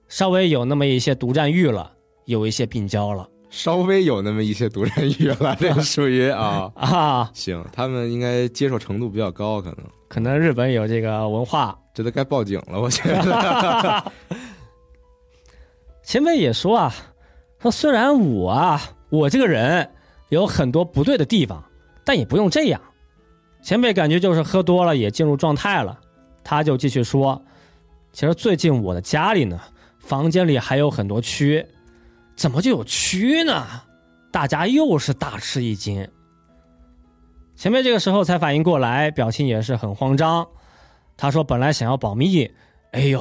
[0.09, 1.93] 稍微有那么一些独占欲了，
[2.25, 3.29] 有一些病娇了。
[3.49, 9.79] 稍微有那么一些独占欲了， 这属于啊啊，行，他们应该接受程度比较高，可能
[10.09, 14.13] 可能日本有这个文化，这都该报警了，我觉得。
[16.03, 16.95] 前辈也说啊，
[17.67, 19.91] 说虽然我啊，我这个人
[20.29, 21.65] 有很多不对的地方，
[22.05, 22.81] 但也不用这样。
[23.61, 25.99] 前辈感觉就是喝多了也进入状态了，
[26.45, 27.43] 他就继续说，
[28.13, 29.61] 其实最近我的家里呢，
[29.99, 31.67] 房间里还有很多蛆。
[32.37, 33.67] 怎么就有蛆呢？
[34.31, 36.09] 大家又是大吃一惊。
[37.57, 40.47] 前辈这个时候才反应过来，表情也是很慌张。
[41.17, 42.49] 他说：“本来想要保密，
[42.93, 43.21] 哎呦，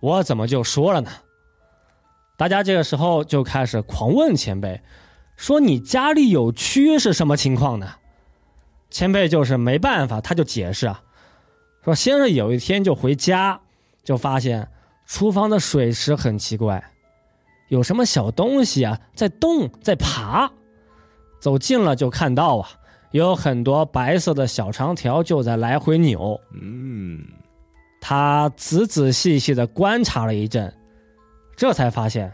[0.00, 1.10] 我怎么就说了呢？”
[2.36, 4.80] 大家这个时候就开始狂问前辈
[5.36, 7.94] ：“说你家里有蛆是什么情况呢？”
[8.90, 11.02] 前辈就是没办法，他就解释啊，
[11.84, 13.60] 说先生有一天就回家，
[14.04, 14.68] 就发现
[15.06, 16.82] 厨房的水池很奇怪。
[17.68, 20.50] 有什么小东西啊，在动，在爬，
[21.40, 22.68] 走近了就看到啊，
[23.10, 26.40] 有很多白色的小长条就在来回扭。
[26.54, 27.26] 嗯，
[28.00, 30.72] 他仔仔细细的观察了一阵，
[31.56, 32.32] 这才发现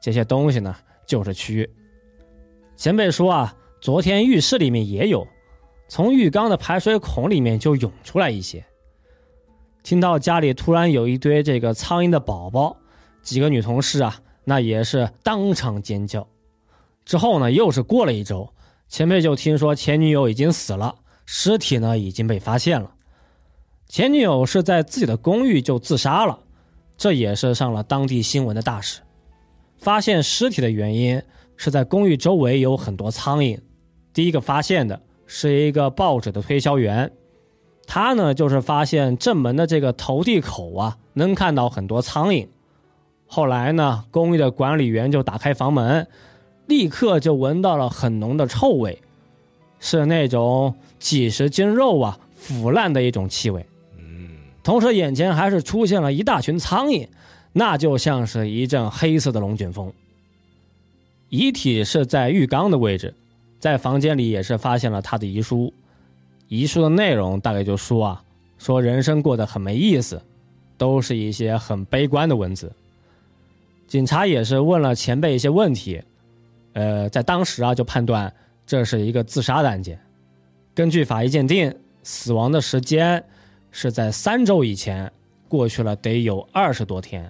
[0.00, 0.74] 这些东西呢
[1.06, 1.68] 就是蛆。
[2.76, 5.26] 前辈说啊，昨天浴室里面也有，
[5.88, 8.64] 从浴缸的排水孔里面就涌出来一些。
[9.82, 12.76] 听到家里突然有一堆这个苍蝇的宝宝，
[13.20, 14.20] 几个女同事啊。
[14.44, 16.26] 那也是当场尖叫。
[17.04, 18.52] 之后呢，又是过了一周，
[18.88, 20.96] 前辈就听说前女友已经死了，
[21.26, 22.92] 尸体呢已经被发现了。
[23.86, 26.40] 前女友是在自己的公寓就自杀了，
[27.02, 29.00] 这也是上了当地新闻的大事。
[29.76, 31.20] 发现尸体的原因
[31.56, 33.58] 是在公寓周围有很多苍蝇。
[34.14, 37.10] 第一个发现的是一个报纸的推销员，
[37.88, 42.46] 他呢就是发现正门的这个投递口啊，能看到很多苍蝇。
[43.26, 46.06] 后来呢，公寓的管理员就打开房门，
[46.66, 49.02] 立刻就闻到了很浓的臭味，
[49.80, 53.66] 是那种几十斤肉啊腐烂的一种气味。
[54.62, 57.08] 同时眼前还是出现了一大群苍蝇，
[57.52, 59.92] 那就像是一阵黑色的龙卷风。
[61.28, 63.14] 遗体是在浴缸的位置，
[63.58, 65.72] 在房间里也是发现了他的遗书，
[66.48, 68.24] 遗书的内容大概就说啊，
[68.58, 70.22] 说人生过得很没意思，
[70.76, 72.70] 都是一些很悲观的文字。
[73.88, 76.02] 警察也是问了前辈一些问题，
[76.74, 78.32] 呃，在当时啊就判断
[78.66, 79.98] 这是一个自杀的案件。
[80.74, 83.22] 根据法医鉴定，死亡的时间
[83.72, 85.10] 是在三周以前，
[85.48, 87.28] 过去了得有二十多天，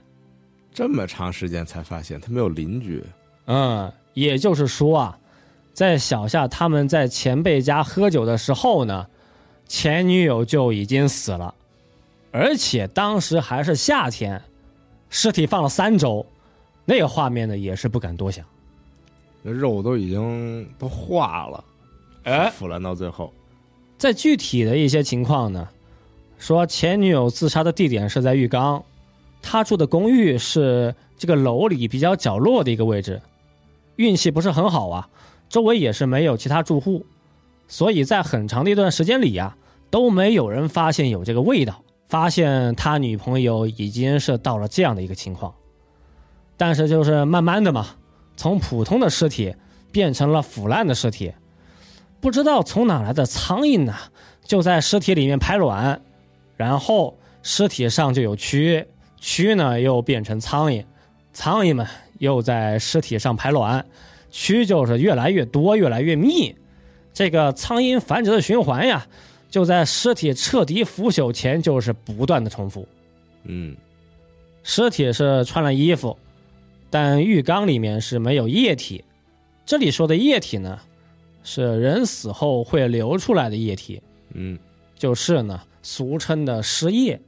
[0.74, 3.02] 这么长时间才发现他没有邻居。
[3.46, 5.18] 嗯，也就是说啊，
[5.72, 9.06] 在小夏他们在前辈家喝酒的时候呢，
[9.66, 11.54] 前女友就已经死了，
[12.30, 14.42] 而且当时还是夏天，
[15.08, 16.26] 尸体放了三周。
[16.84, 18.44] 那个画面呢，也是不敢多想。
[19.40, 21.64] 那肉都已经都化了，
[22.24, 23.32] 哎，腐烂到最后。
[23.98, 25.68] 在具体的一些情况呢，
[26.42, 28.82] 说前女友自杀的地点是在浴缸，
[29.40, 33.22] 他住的公寓是这个楼里比较角落的一个位置，
[33.94, 35.08] 运气不是很好啊，
[35.48, 37.06] 周围也是没有其他住户，
[37.68, 39.56] 所以在很长的一段时间里呀，
[39.88, 45.54] 都没有人发现有这个味道，发现他女朋友已经是到了这样的一个情况。
[46.56, 47.86] 但是就是慢慢的嘛，
[48.36, 49.54] 从普通的尸体
[49.92, 51.32] 变成了腐烂的尸体，
[52.20, 53.94] 不知道从哪来的苍蝇呢，
[54.42, 56.02] 就在尸体里面排卵，
[56.56, 58.84] 然后尸体上就有蛆，
[59.20, 60.84] 蛆呢又变成苍蝇，
[61.32, 61.86] 苍蝇们
[62.18, 63.84] 又在尸体上排卵，
[64.32, 66.54] 蛆就是越来越多，越来越密，
[67.12, 69.06] 这个苍蝇繁殖的循环呀，
[69.50, 72.86] 就在尸体彻底腐朽前就是不断的重复。
[73.44, 73.76] 嗯，
[74.62, 76.16] 尸体是穿了衣服。
[76.90, 79.02] 但浴缸里面是没有液体，
[79.64, 80.78] 这里说的液体呢，
[81.42, 84.02] 是人死后会流出来的液体，
[84.34, 84.58] 嗯，
[84.94, 87.20] 就是呢俗称的尸液。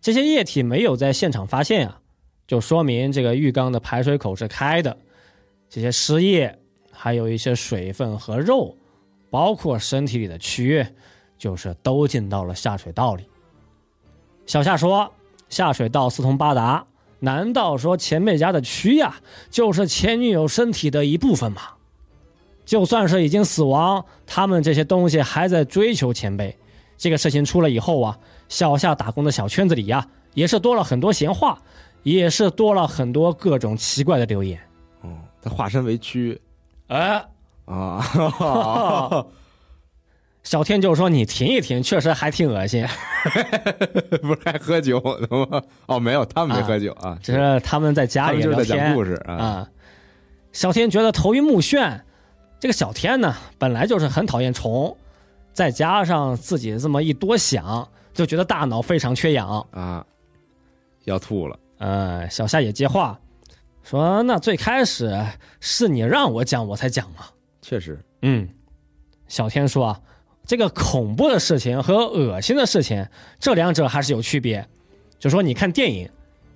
[0.00, 2.00] 这些液体没有在现场发现啊，
[2.46, 4.96] 就说明这个浴缸的排水口是开的。
[5.68, 6.58] 这些尸液
[6.92, 8.76] 还有一些水分和肉，
[9.30, 10.86] 包括身体里的蛆，
[11.38, 13.24] 就是都进到了下水道里。
[14.46, 15.12] 小夏说，
[15.48, 16.86] 下水道四通八达。
[17.18, 19.16] 难道说前辈家的蛆呀，
[19.50, 21.62] 就是前女友身体的一部分吗？
[22.64, 26.56] 就算是已经死亡，他们这些东西还在追求前辈。
[26.96, 28.18] 这个事情出了以后啊，
[28.48, 31.60] 小夏打工的小圈子里呀，也是多了很多闲话，
[32.02, 34.58] 也是多了很多各种奇怪的留言。
[35.02, 35.10] 哦，
[35.42, 36.38] 他化身为蛆
[36.88, 37.24] 哎，
[37.66, 39.24] 啊，
[40.42, 42.86] 小天就说：“你停一停，确实还挺恶心。
[44.22, 45.60] 不是还喝酒呢吗？
[45.86, 49.34] 哦，没有，他们没喝酒啊，只是他们在家他里就是在讲天故事啊。
[49.34, 49.68] 啊。
[50.52, 52.00] 小天觉得头晕目眩，
[52.60, 54.96] 这个小天呢，本来就是很讨厌虫，
[55.56, 59.66] 再加上自己这么一多想，就觉得大脑非常缺氧。
[59.70, 60.04] 啊，
[61.04, 61.58] 要吐了。
[61.78, 63.18] 呃，小夏也接话
[63.82, 65.26] 说：“那最开始
[65.58, 67.24] 是你让我讲，我才讲嘛。
[67.62, 68.46] 确实，”嗯，
[69.28, 70.00] 小天说啊，
[70.44, 73.08] 这个恐怖的事情和恶心的事情，
[73.40, 74.68] 这两者还是有区别。
[75.18, 76.06] 就说你看电影，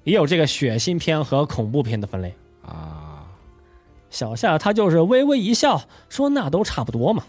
[0.04, 2.34] 也有这个血腥片和恐怖片的分类。
[2.62, 3.24] 啊，
[4.10, 7.24] 小夏他就是微微一笑，说：“那都差不多嘛。”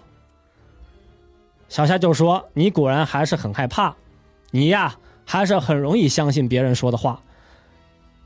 [1.72, 3.95] 小夏就说：“你果然还是很害怕，
[4.49, 4.93] 你呀
[5.24, 7.22] 还是很容易相信别人说的话。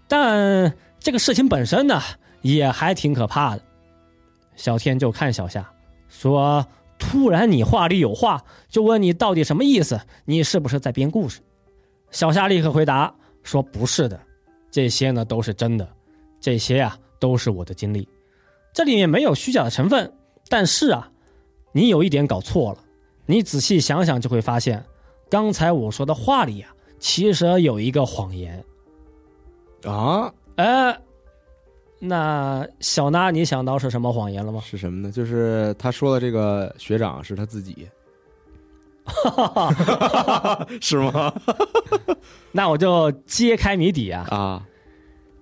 [0.07, 2.01] 但这个事情本身呢，
[2.41, 3.61] 也还挺可怕的。”
[4.57, 5.63] 小天就看小夏
[6.09, 6.65] 说
[6.97, 10.01] ：“突然你话里有话，就问你到底什么意思？
[10.25, 11.39] 你是不是在编故事？”
[12.09, 14.19] 小夏立刻回答说：“不是的，
[14.71, 15.87] 这些呢都是真的，
[16.41, 18.09] 这些呀、都是我的经历。”
[18.73, 20.11] 这里面没有虚假的成分，
[20.49, 21.11] 但是啊，
[21.73, 22.79] 你有一点搞错了。
[23.25, 24.83] 你仔细想想就会发现，
[25.29, 26.67] 刚才我说的话里呀、
[26.99, 28.63] 其实有一个谎言。
[29.83, 30.97] 啊，哎，
[31.99, 34.61] 那小娜，你想到是什么谎言了吗？
[34.65, 35.11] 是什么呢？
[35.11, 37.87] 就是他说的这个学长是他自己，
[39.03, 41.33] 哈哈是吗？
[42.51, 44.25] 那我就揭开谜底啊！
[44.29, 44.67] 啊，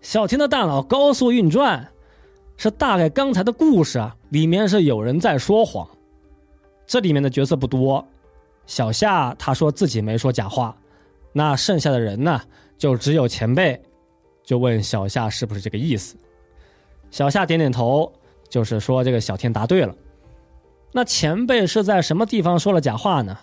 [0.01, 1.87] 小天的大脑高速运转，
[2.57, 5.87] 是大概刚才的故事啊，里面是有人在说谎。
[6.93, 8.07] 这里面的角色不多，
[8.67, 10.77] 小夏他说自己没说假话，
[11.31, 12.39] 那剩下的人呢，
[12.77, 13.81] 就只有前辈，
[14.43, 16.15] 就问小夏是不是这个意思。
[17.09, 18.13] 小夏点点头，
[18.47, 19.95] 就是说这个小天答对了。
[20.91, 23.35] 那前辈是在什么地方说了假话呢？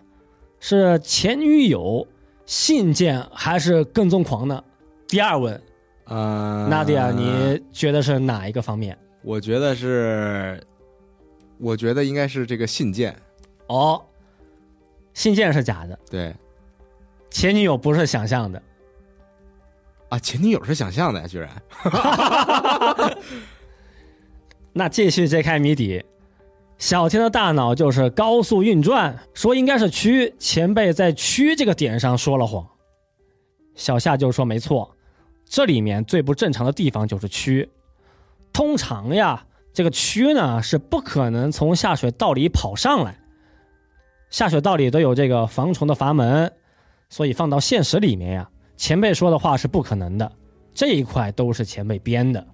[0.61, 2.07] 是前女友、
[2.47, 4.63] 信件还是跟踪狂呢？
[5.09, 5.61] 第二问，
[6.05, 8.97] 啊，纳迪亚，你觉得是哪一个方面？
[9.25, 10.65] 我觉得是，
[11.59, 13.17] 我觉得应该是这个信件，
[13.71, 14.05] 哦，
[15.15, 16.35] 信件是假的，对
[17.31, 18.61] 前女友不是想象的。
[20.09, 21.63] 啊，前女友是想象的呀，居然
[24.73, 26.05] 那继续揭开谜底，
[26.79, 32.67] 小天的大脑就是高速运转，说应该是蛆，前辈在蛆这个点上说了谎。
[33.77, 34.97] 小夏就说没错，
[35.45, 37.69] 这里面最不正常的地方就是蛆。
[38.53, 43.20] 通常呀，这个蛆呢是不可能从下水道里跑上来，
[44.31, 46.53] 下水道里都有这个防虫的阀门，
[47.09, 50.33] 所以放到现实里面呀，前辈说的话是不可能的，
[50.73, 52.47] 这一块都是前辈编的。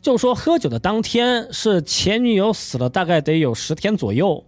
[0.00, 4.44] 就说喝酒的当天是前女友死了，大概得有十天左右。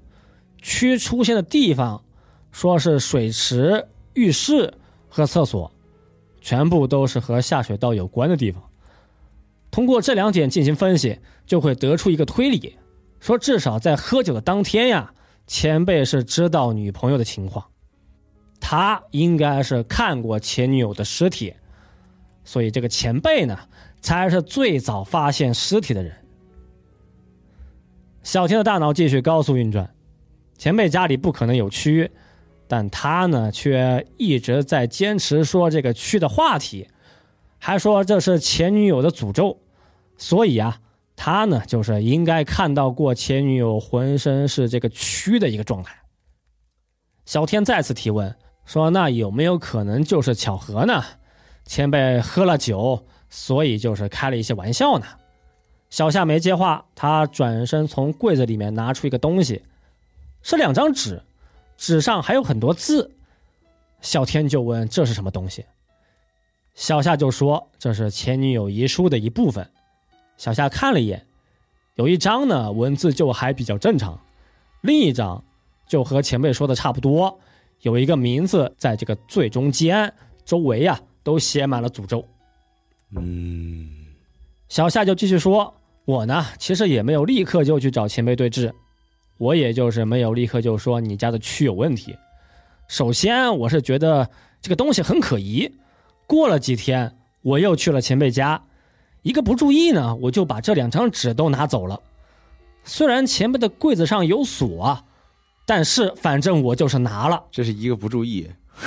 [0.62, 2.02] 蛆出现的地方，
[2.52, 4.72] 说是水池、浴室
[5.08, 5.70] 和厕所，
[6.40, 8.62] 全部都是和下水道有关的地方。
[9.70, 12.76] 通过这两点进行分析，就会得出一个推理，
[13.20, 15.12] 说至少在喝酒的当天呀，
[15.50, 17.66] 前辈是知道女朋友的情况，
[18.60, 21.52] 他应该是看过前女友的尸体，
[22.44, 23.58] 所以这个前辈呢。
[24.02, 26.10] 才是最早发现尸体的人。
[28.22, 29.94] 小天的大脑继续高速运转，
[30.56, 32.08] 前辈家里不可能有蛆，
[32.66, 36.88] 但他呢却一直在坚持说这个蛆的话题，
[37.58, 39.58] 还说这是前女友的诅咒，
[40.16, 40.80] 所以啊，
[41.22, 45.94] 他呢就是应该看到过前女友浑身是这个蛆的一个状态。
[47.26, 51.04] 小天再次提问说：“那有没有可能就是巧合呢？
[51.66, 55.06] 前辈喝了酒。”所以就是开了一些玩笑呢。
[55.90, 59.62] 小夏没接话，他转身从柜子里面拿出一个东西，
[60.42, 61.22] 是两张纸，
[61.76, 63.10] 纸上还有很多字。
[64.00, 65.66] 小天就问这是什么东西，
[66.74, 69.70] 小夏就说这是前女友遗书的一部分。
[70.40, 71.26] 小夏看了一眼，
[71.96, 74.18] 有一张呢文字就还比较正常，
[74.80, 75.44] 另一张
[75.86, 77.38] 就和前辈说的差不多，
[77.82, 80.10] 有一个名字在这个最中间，
[80.46, 82.26] 周围呀、都写满了诅咒。
[83.14, 83.86] 嗯，
[84.70, 85.74] 小夏就继续说
[86.06, 88.72] ：“我呢，其实也没有立刻就去找前辈对峙，
[89.36, 92.16] 我也就是没有立刻就说你家的蛆有问题。
[92.88, 94.30] 首先，我是觉得
[94.62, 95.70] 这个东西很可疑。
[96.26, 98.62] 过了几天，我又去了前辈家，
[99.22, 102.00] 一个不注意呢，我就把这两张纸都拿走了。
[102.84, 105.04] 虽然前辈的柜子上有锁啊，
[105.66, 107.44] 但是反正我就是拿了。
[107.50, 108.50] 这是一个不注意，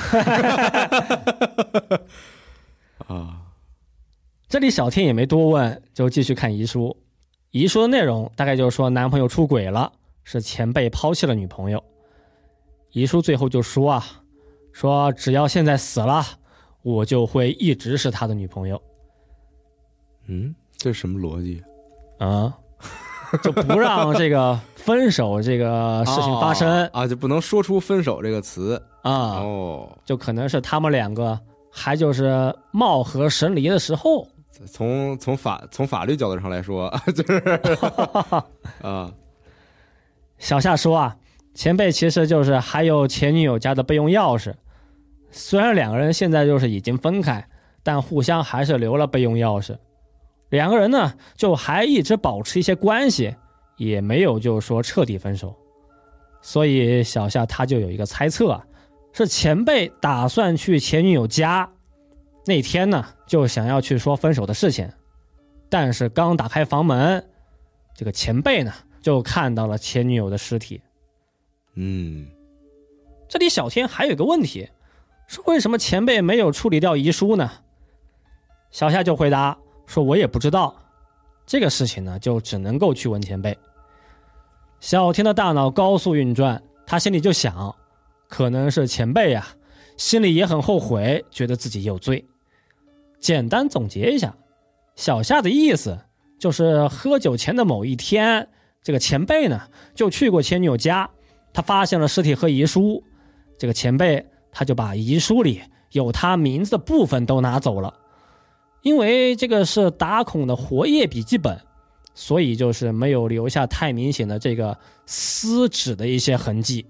[3.07, 3.39] 啊。
[4.49, 6.95] 这里小天也没多问，就继续看遗书。
[7.49, 9.91] 遗书的内容大概就是说男朋友出轨了，
[10.23, 11.83] 是前辈抛弃了女朋友。
[12.91, 14.05] 遗书最后就说啊，
[14.71, 16.23] 说只要现在死了，
[16.83, 18.81] 我就会一直是他的女朋友。
[20.27, 21.61] 嗯，这是什么逻辑？
[22.19, 22.53] 啊，
[23.43, 29.39] 就不让这个分手这个事情发生 啊，就不能说出分手这个词啊。
[29.39, 31.37] 哦，就可能是他们两个
[31.71, 34.27] 还就是貌合神离的时候。
[34.71, 37.43] 从从法从法律角度上来说， 就是
[38.81, 39.11] 啊。
[40.37, 41.15] 小夏说啊，
[41.53, 44.53] 前辈其实就是还有前女友家的备用钥匙，
[45.31, 47.45] 虽然两个人现在就是已经分开，
[47.81, 49.75] 但互相还是留了备用钥匙。
[50.53, 53.35] 两个人呢，就还一直保持一些关系，
[53.75, 55.55] 也没有就说彻底分手。
[56.43, 58.63] 所以小夏他就有一个猜测啊，
[59.13, 61.67] 是前辈打算去前女友家。
[62.45, 64.87] 那天呢，就想要去说分手的事情，
[65.69, 67.25] 但是刚打开房门，
[67.95, 70.79] 这个前辈呢就看到了前女友的尸体。
[71.73, 72.27] 嗯，
[73.27, 74.69] 这里小天还有个问题，
[75.25, 77.49] 是为什么前辈没有处理掉遗书呢？
[78.69, 79.57] 小夏就回答
[79.93, 80.75] 说：“我也不知道，
[81.45, 83.55] 这个事情呢，就只能够去问前辈。”
[84.81, 87.75] 小天的大脑高速运转，他心里就想，
[88.27, 89.45] 可能是前辈呀，
[89.95, 92.25] 心里也很后悔，觉得自己有罪。
[93.19, 94.35] 简单总结一下，
[94.95, 95.99] 小夏的意思
[96.39, 98.49] 就是喝酒前的某一天，
[98.81, 99.61] 这个前辈呢
[99.93, 101.07] 就去过前女友家，
[101.53, 103.03] 他发现了尸体和遗书，
[103.59, 107.93] 这个前辈他就把遗书里有他名字的部分都拿走了，
[108.83, 111.59] 因为这个是打孔的活页笔记本，
[112.13, 116.85] 所以就是没有留下太明显的这个撕纸的一些痕迹。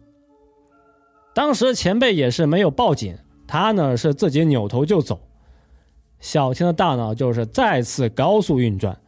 [1.36, 3.18] 当时前辈也是没有报警，
[3.48, 5.22] 他呢是自己扭头就走。
[6.20, 9.00] 小青的大脑就是再次高速运转，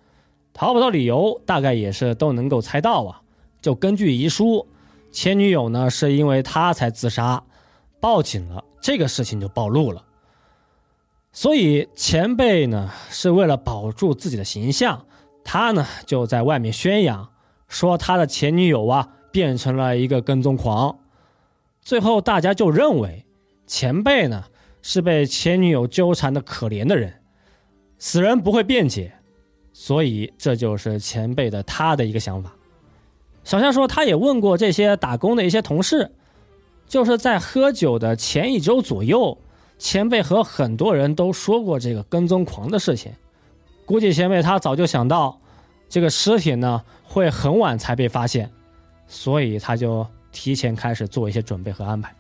[0.54, 3.22] 逃跑的理由大概也是都能够猜到啊。
[3.62, 4.68] 就根据遗书，
[5.12, 7.44] 前女友呢是因为他才自杀，
[8.00, 10.05] 报警了，这个事情就暴露了。
[11.36, 15.06] 所以前辈呢是为了保住自己的形象，
[15.44, 17.30] 他呢就在外面宣扬
[17.68, 20.98] 说他的前女友啊变成了一个跟踪狂，
[21.82, 23.26] 最后大家就认为
[23.68, 24.46] 前辈呢。
[24.88, 27.12] 是被前女友纠缠的可怜的人，
[27.98, 29.14] 死人不会辩解，
[29.74, 32.54] 所以这就是前辈的他的一个想法。
[33.44, 36.12] 小夏说，他也问过这些打工的一些同事，
[36.88, 39.36] 就是在喝酒的前一周左右，
[39.78, 43.12] 前辈和很多人都说过这个跟踪狂的事情。
[43.86, 45.40] 估计前辈他早就想到，
[45.88, 48.50] 这个尸体呢会很晚才被发现，
[49.08, 52.14] 所以他就提前开始做一些准备和安排。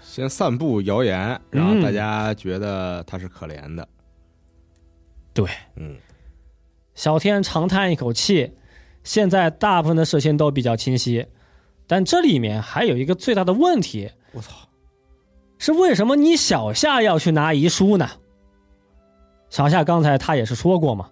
[0.00, 3.86] 先散布谣言，然后大家觉得他是可怜的。
[5.34, 5.96] 对，嗯。
[6.94, 8.52] 小天长叹一口气，
[9.04, 11.26] 现在大部分的事情都比较清晰，
[11.86, 14.10] 但这里面还有一个最大的问题。
[14.32, 14.67] 我操！
[15.58, 18.08] 是为什么你小夏要去拿遗书呢？
[19.50, 21.10] 小夏刚才他也是说过嘛，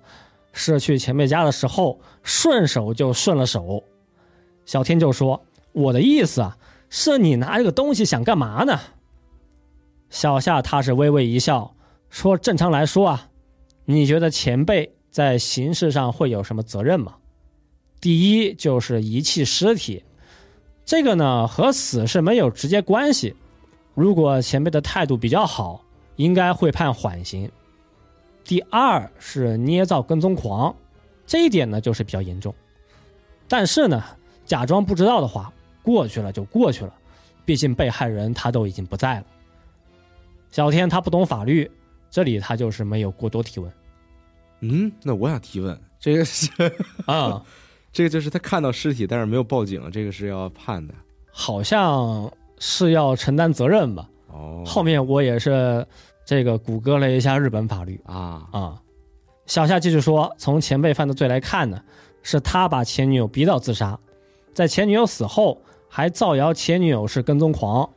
[0.52, 3.82] 是去前辈家的时候顺手就顺了手。
[4.64, 5.40] 小天就说
[5.73, 6.56] ：“我的意思啊，
[6.90, 8.78] 是你拿这个东西想干嘛呢？”
[10.10, 11.74] 小夏他是微微一笑，
[12.10, 13.28] 说：“正常来说啊，
[13.85, 17.14] 你觉得前辈在刑事上会有什么责任吗？
[18.01, 20.05] 第一就是遗弃尸体，
[20.85, 23.35] 这个呢和死是没有直接关系。
[23.97, 25.82] 如果前辈的态度比较好，
[26.16, 27.51] 应该会判缓刑。
[28.44, 30.77] 第二是捏造跟踪狂，
[31.27, 32.55] 这一点呢就是比较严重。
[33.48, 34.05] 但是呢，
[34.44, 35.51] 假装不知道的话，
[35.82, 36.93] 过去了就过去了，
[37.47, 39.27] 毕竟被害人他都已经不在了。”
[40.52, 41.68] 小天他不懂法律，
[42.10, 43.73] 这里他就是没有过多提问。
[44.60, 46.51] 嗯，那我想提问，这个是
[47.06, 47.43] 啊，
[47.93, 50.94] 这个就是他看到尸体，但是没有报警，这个是要判的，
[51.32, 54.09] 好像是要承担责任吧？
[54.28, 55.87] 哦，后面我也是
[56.24, 58.83] 这个谷歌了一下日本法律啊啊。
[59.47, 61.81] 小夏继续说，从前辈犯的罪来看呢，
[62.23, 63.99] 是他把前女友逼到自杀，
[64.53, 67.89] 在前女友死后还造谣前女友是跟踪狂。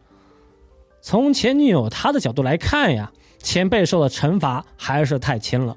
[1.01, 5.75] 从前女友她的角度来看呀，前辈受的惩罚还是太轻了。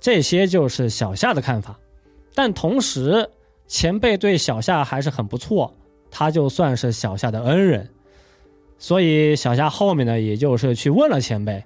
[0.00, 1.78] 这些就是小夏的看法，
[2.34, 3.28] 但同时
[3.66, 5.74] 前辈对小夏还是很不错，
[6.14, 7.90] 他就算是小夏的恩人，
[8.78, 11.64] 所以小夏后面呢，也就是去问了前辈，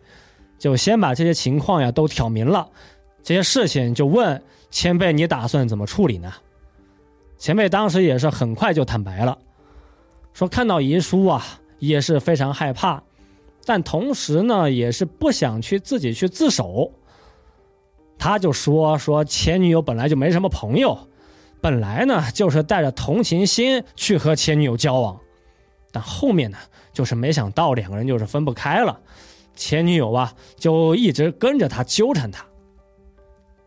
[0.58, 2.66] 就先把这些情况呀都挑明了，
[3.22, 6.32] 这些事情就问前辈你打算怎么处理呢？
[7.36, 9.36] 前辈当时也是很快就坦白了，
[10.32, 11.44] 说看到遗书啊。
[11.80, 13.00] 也是非常害怕，
[13.64, 16.90] 但同时呢，也是不想去自己去自首。
[18.18, 20.98] 他就说说前女友本来就没什么朋友，
[21.60, 25.18] 本来呢就是带着同情心去和前女友交往，
[25.90, 26.58] 但后面呢
[26.92, 29.00] 就是没想到两个人就是分不开了，
[29.54, 32.44] 前女友啊就一直跟着他纠缠他。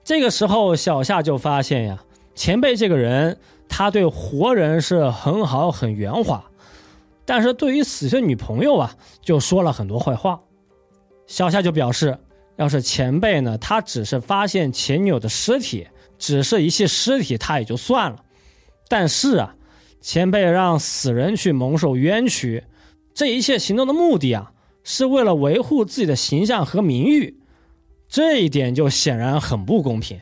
[0.04, 2.04] 这个时候小夏就发现呀，
[2.34, 3.38] 前辈这个人
[3.68, 6.44] 他对活人是很好很圆滑，
[7.26, 10.42] 但是对于死去的女朋友啊就说了很多坏话。
[11.28, 12.18] 小夏就表示。
[12.58, 15.88] 要是前辈呢，他只是发现前女友的尸体，
[16.22, 18.24] 只是一具尸体，他也就算了。
[18.88, 19.56] 但是啊，
[20.00, 22.64] 前辈让死人去蒙受冤屈，
[23.16, 24.52] 这一切行动的目的啊，
[24.84, 27.38] 是为了维护自己的形象和名誉，
[28.08, 30.20] 这一点就显然很不公平。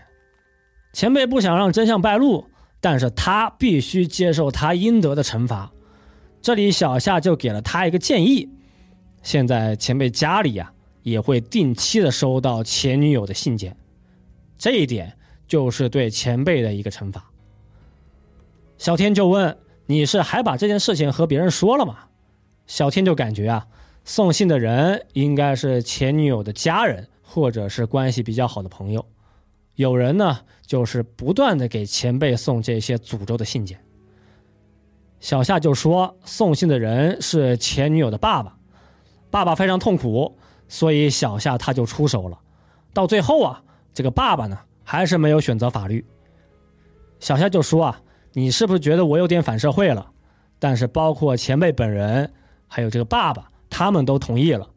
[0.93, 2.45] 前辈不想让真相败露，
[2.79, 5.71] 但是他必须接受他应得的惩罚。
[6.41, 8.47] 这里小夏就给了他一个建议：
[9.21, 10.71] 现在前辈家里呀。
[11.01, 13.75] 也会定期的收到前女友的信件，
[14.57, 15.17] 这一点
[15.49, 17.29] 就是对前辈的一个惩罚。
[18.77, 19.57] 小天就问
[19.87, 21.97] ：“你是还把这件事情和别人说了吗？”
[22.65, 23.67] 小天就感觉啊，
[24.05, 29.05] 送信的人应该是前女友的家人，或者是关系比较好的朋友。
[29.75, 33.83] 有人呢，就是不断的给前辈送这些诅咒的信件。
[35.19, 38.55] 小夏就说：“送信的人是前女友的爸爸，
[39.29, 40.37] 爸爸非常痛苦。”
[40.69, 42.39] 所以小夏他就出手了，
[42.93, 44.59] 到最后啊，这个爸爸呢
[44.91, 46.03] 还是没有选择法律。
[47.19, 48.01] 小夏就说啊，
[48.33, 50.09] 你是不是觉得我有点反社会了？
[50.57, 52.33] 但是包括前辈本人，
[52.67, 54.67] 还有这个爸爸，他们都同意了。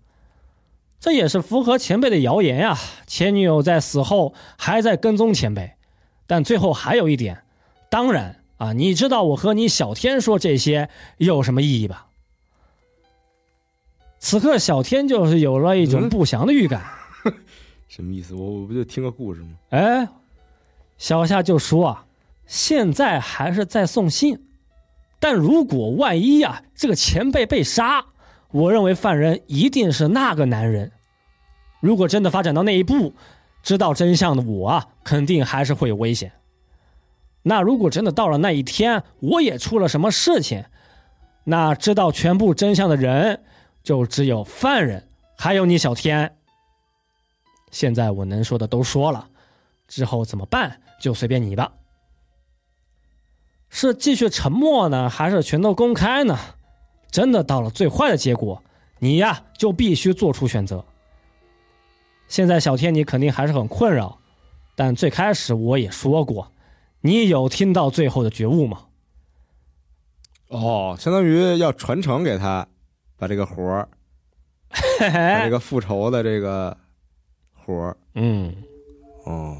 [1.00, 2.78] 这也是符合前辈的谣言呀。
[3.06, 5.72] 前女友在死后还在跟踪前辈，
[6.26, 7.42] 但最后还有一点，
[7.88, 12.08] 当然啊，你知道我和你小天说这些有什么意义吧？
[14.18, 16.82] 此刻，小天就是有了一种不祥的预感。
[17.94, 18.34] 什么意思？
[18.34, 19.48] 我我不就听个故事吗？
[19.68, 20.08] 哎，
[20.96, 22.06] 小夏就说啊，
[22.46, 24.46] 现在还是在送信，
[25.20, 28.02] 但如果万一呀，这个前辈被杀，
[28.50, 30.90] 我认为犯人一定是那个男人。
[31.80, 33.12] 如果真的发展到那一步，
[33.62, 36.32] 知道真相的我啊，肯定还是会有危险。
[37.42, 40.64] 那如果真的到了那一天，我也出了什么事情，
[41.44, 43.42] 那知道全部真相的人。
[43.82, 46.36] 就只有犯人，还有你小天。
[47.72, 49.28] 现在我能说的都说了，
[49.88, 51.72] 之后怎么办就随便你吧。
[53.68, 56.38] 是继续沉默呢，还是全都公开呢？
[57.10, 58.62] 真的到了最坏的结果，
[59.00, 60.84] 你呀就必须做出选择。
[62.28, 64.20] 现在小天你肯定还是很困扰，
[64.76, 66.52] 但最开始我也说过，
[67.00, 68.86] 你有听到最后的觉悟吗？
[70.46, 72.68] 哦，相当于要传承给他。
[73.16, 73.88] 把这个活儿，
[74.98, 76.76] 把这个复仇的这个
[77.64, 78.54] 活儿，嗯，
[79.24, 79.56] 哦，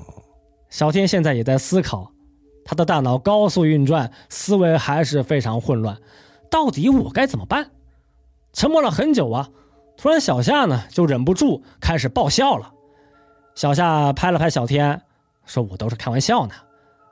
[0.68, 2.12] 小天现在也在思考，
[2.64, 5.96] 他的大脑高速运转，思维还是非常混乱。
[6.50, 7.70] 到底我该怎么办？
[8.52, 9.48] 沉默了很久啊，
[9.96, 12.72] 突然小夏呢就忍不住开始爆笑了。
[13.54, 15.02] 小夏拍了拍小天，
[15.46, 16.54] 说：“我都是开玩笑呢，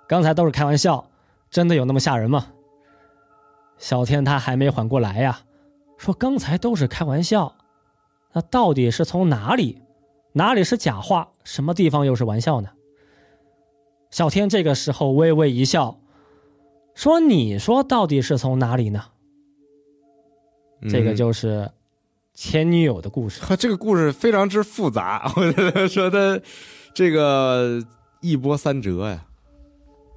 [0.07, 1.09] 刚才都是开玩笑，
[1.51, 2.47] 真的有那么吓人吗？”
[3.79, 5.41] 小天他还没缓过来呀。
[5.97, 7.55] 说刚才都是开玩笑，
[8.33, 9.83] 那到底是从哪里？
[10.33, 11.33] 哪里是假话？
[11.45, 12.71] 什么地方又是玩笑呢？
[14.11, 16.01] 小天这个时候微微一笑，
[16.95, 19.05] 说：“你说到底是从哪里呢？”
[20.89, 21.71] 这个就是
[22.33, 23.41] 前女友的故事。
[23.57, 26.43] 这个故事非常之复杂， 我觉得说的
[26.95, 27.83] 这个
[28.21, 29.25] 一波三折呀，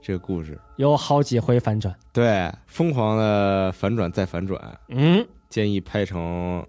[0.02, 5.28] 这个故事有好几回反转，对，疯狂的反转再反转，嗯。
[5.50, 6.62] 建议拍成《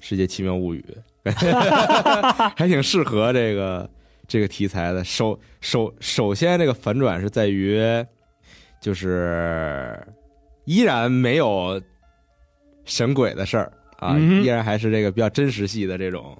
[0.00, 0.84] 世界奇妙物语》，
[2.56, 3.88] 还挺适合这个
[4.28, 5.02] 这个题材的。
[5.04, 7.80] 首首首先，这个反转是在于，
[8.80, 9.98] 就是
[10.64, 11.80] 依然没有
[12.84, 16.36] 神鬼的事儿啊，依然还是这个比较真实系的这种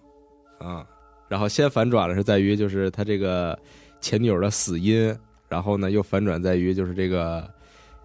[0.59, 0.87] 啊。
[1.29, 3.59] 然后先反转了，是在于就是他这个
[4.01, 5.17] 前女友的死因，
[5.49, 7.49] 然后呢又反转在于就是这个。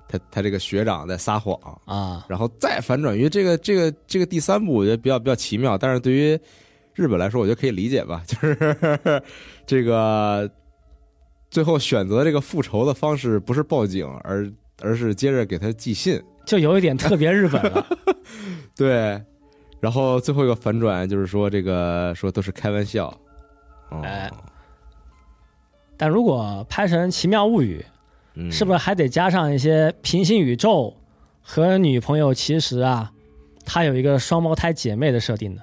[0.08, 5.78] 他他这个学长在撒谎啊，然后再反转于这个这个这个第三部，我觉得比较比较奇妙。
[5.78, 6.38] 但是对于
[6.94, 8.58] 日本来说，我觉得可以理解吧，就是
[9.66, 10.50] 这个
[11.50, 14.52] 最后选择这个复仇的方式不是报警，而
[14.82, 17.86] 而是接着给他寄信，就有一点特别日本了。
[18.76, 19.22] 对，
[19.80, 23.16] 然后最后一个反转就是说这个说都是开玩笑，
[24.04, 24.32] 哎，
[25.98, 27.84] 但如果拍成《奇妙物语》。
[28.50, 30.96] 是不是还得加上一些平行宇宙
[31.42, 32.34] 和女朋友？
[32.34, 33.12] 其实啊，
[33.66, 35.62] 他有一个双胞胎姐妹的设定呢。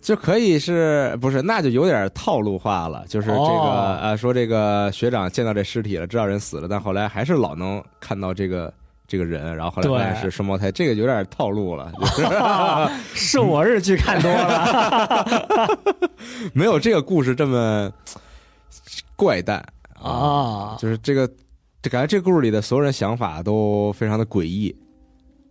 [0.00, 1.42] 就可以是不是？
[1.42, 3.04] 那就有点套路化了。
[3.08, 8.72] 就是这个哦呃，说这个学长见到这尸体了，知道人死了，但后来还是老能看到这个
[9.06, 12.28] 这个人，然后后来发现是双胞胎，这个有点套路了，就是
[13.14, 15.78] 是我日剧看多了
[16.54, 17.92] 没有这个故事这么
[19.16, 19.64] 怪诞。
[20.02, 21.28] 啊，就是这个，
[21.82, 24.74] 这感觉这个故事里的所有人想法都非常的诡异，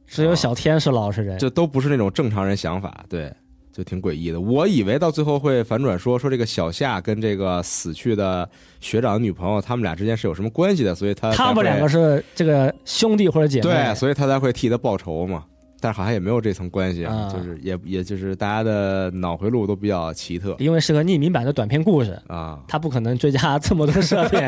[0.07, 1.37] 只有小天是老实人。
[1.37, 3.31] 就都不是那种正常人想法，对，
[3.79, 4.41] 就挺诡异的。
[4.41, 8.47] 我以为到最后会反转说，说这个小夏跟这个死去的
[8.81, 15.45] 学长女朋友，他们俩之间是有什么关系的，所以他他们两个是这个兄弟或者姐妹，对，所以他才会替他报仇嘛。
[15.79, 24.39] 但是好像也没有这层关系啊就是也也就是大家的脑回路都比较奇特因为是个匿名版的短篇故事，啊，他不可能追加 这么多设定。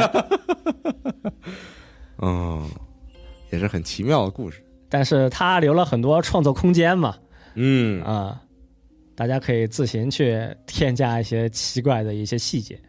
[2.22, 2.70] 嗯，
[3.50, 4.62] 也是很奇妙的故事。
[4.90, 7.16] 但是他留了很多创作空间嘛，
[7.56, 8.42] 嗯，啊、
[9.16, 12.80] 大家可以自行去添加一些奇怪的一些细节。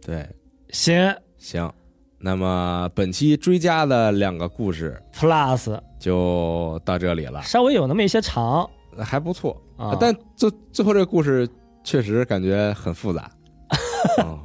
[0.00, 0.28] 对，
[0.70, 1.72] 行行。
[2.20, 9.56] 那么本期追加的两个故事，Plus 就到这里了，稍微有那么一些长还不错。
[9.76, 11.48] 啊，但最最后这个故事
[11.84, 13.30] 确实感觉很复杂。
[14.24, 14.36] 嗯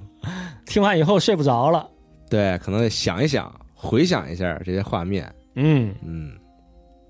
[0.65, 1.89] 听完以后睡不着了。
[2.29, 5.31] 对，可能得想一想，回想一下这些画面。
[5.55, 6.31] 嗯，嗯，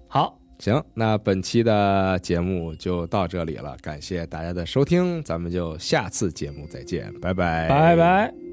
[0.08, 8.53] 好，行，那本期的节目就到这里了，感谢大家的收听，咱们就下次节目再见，拜拜，拜拜。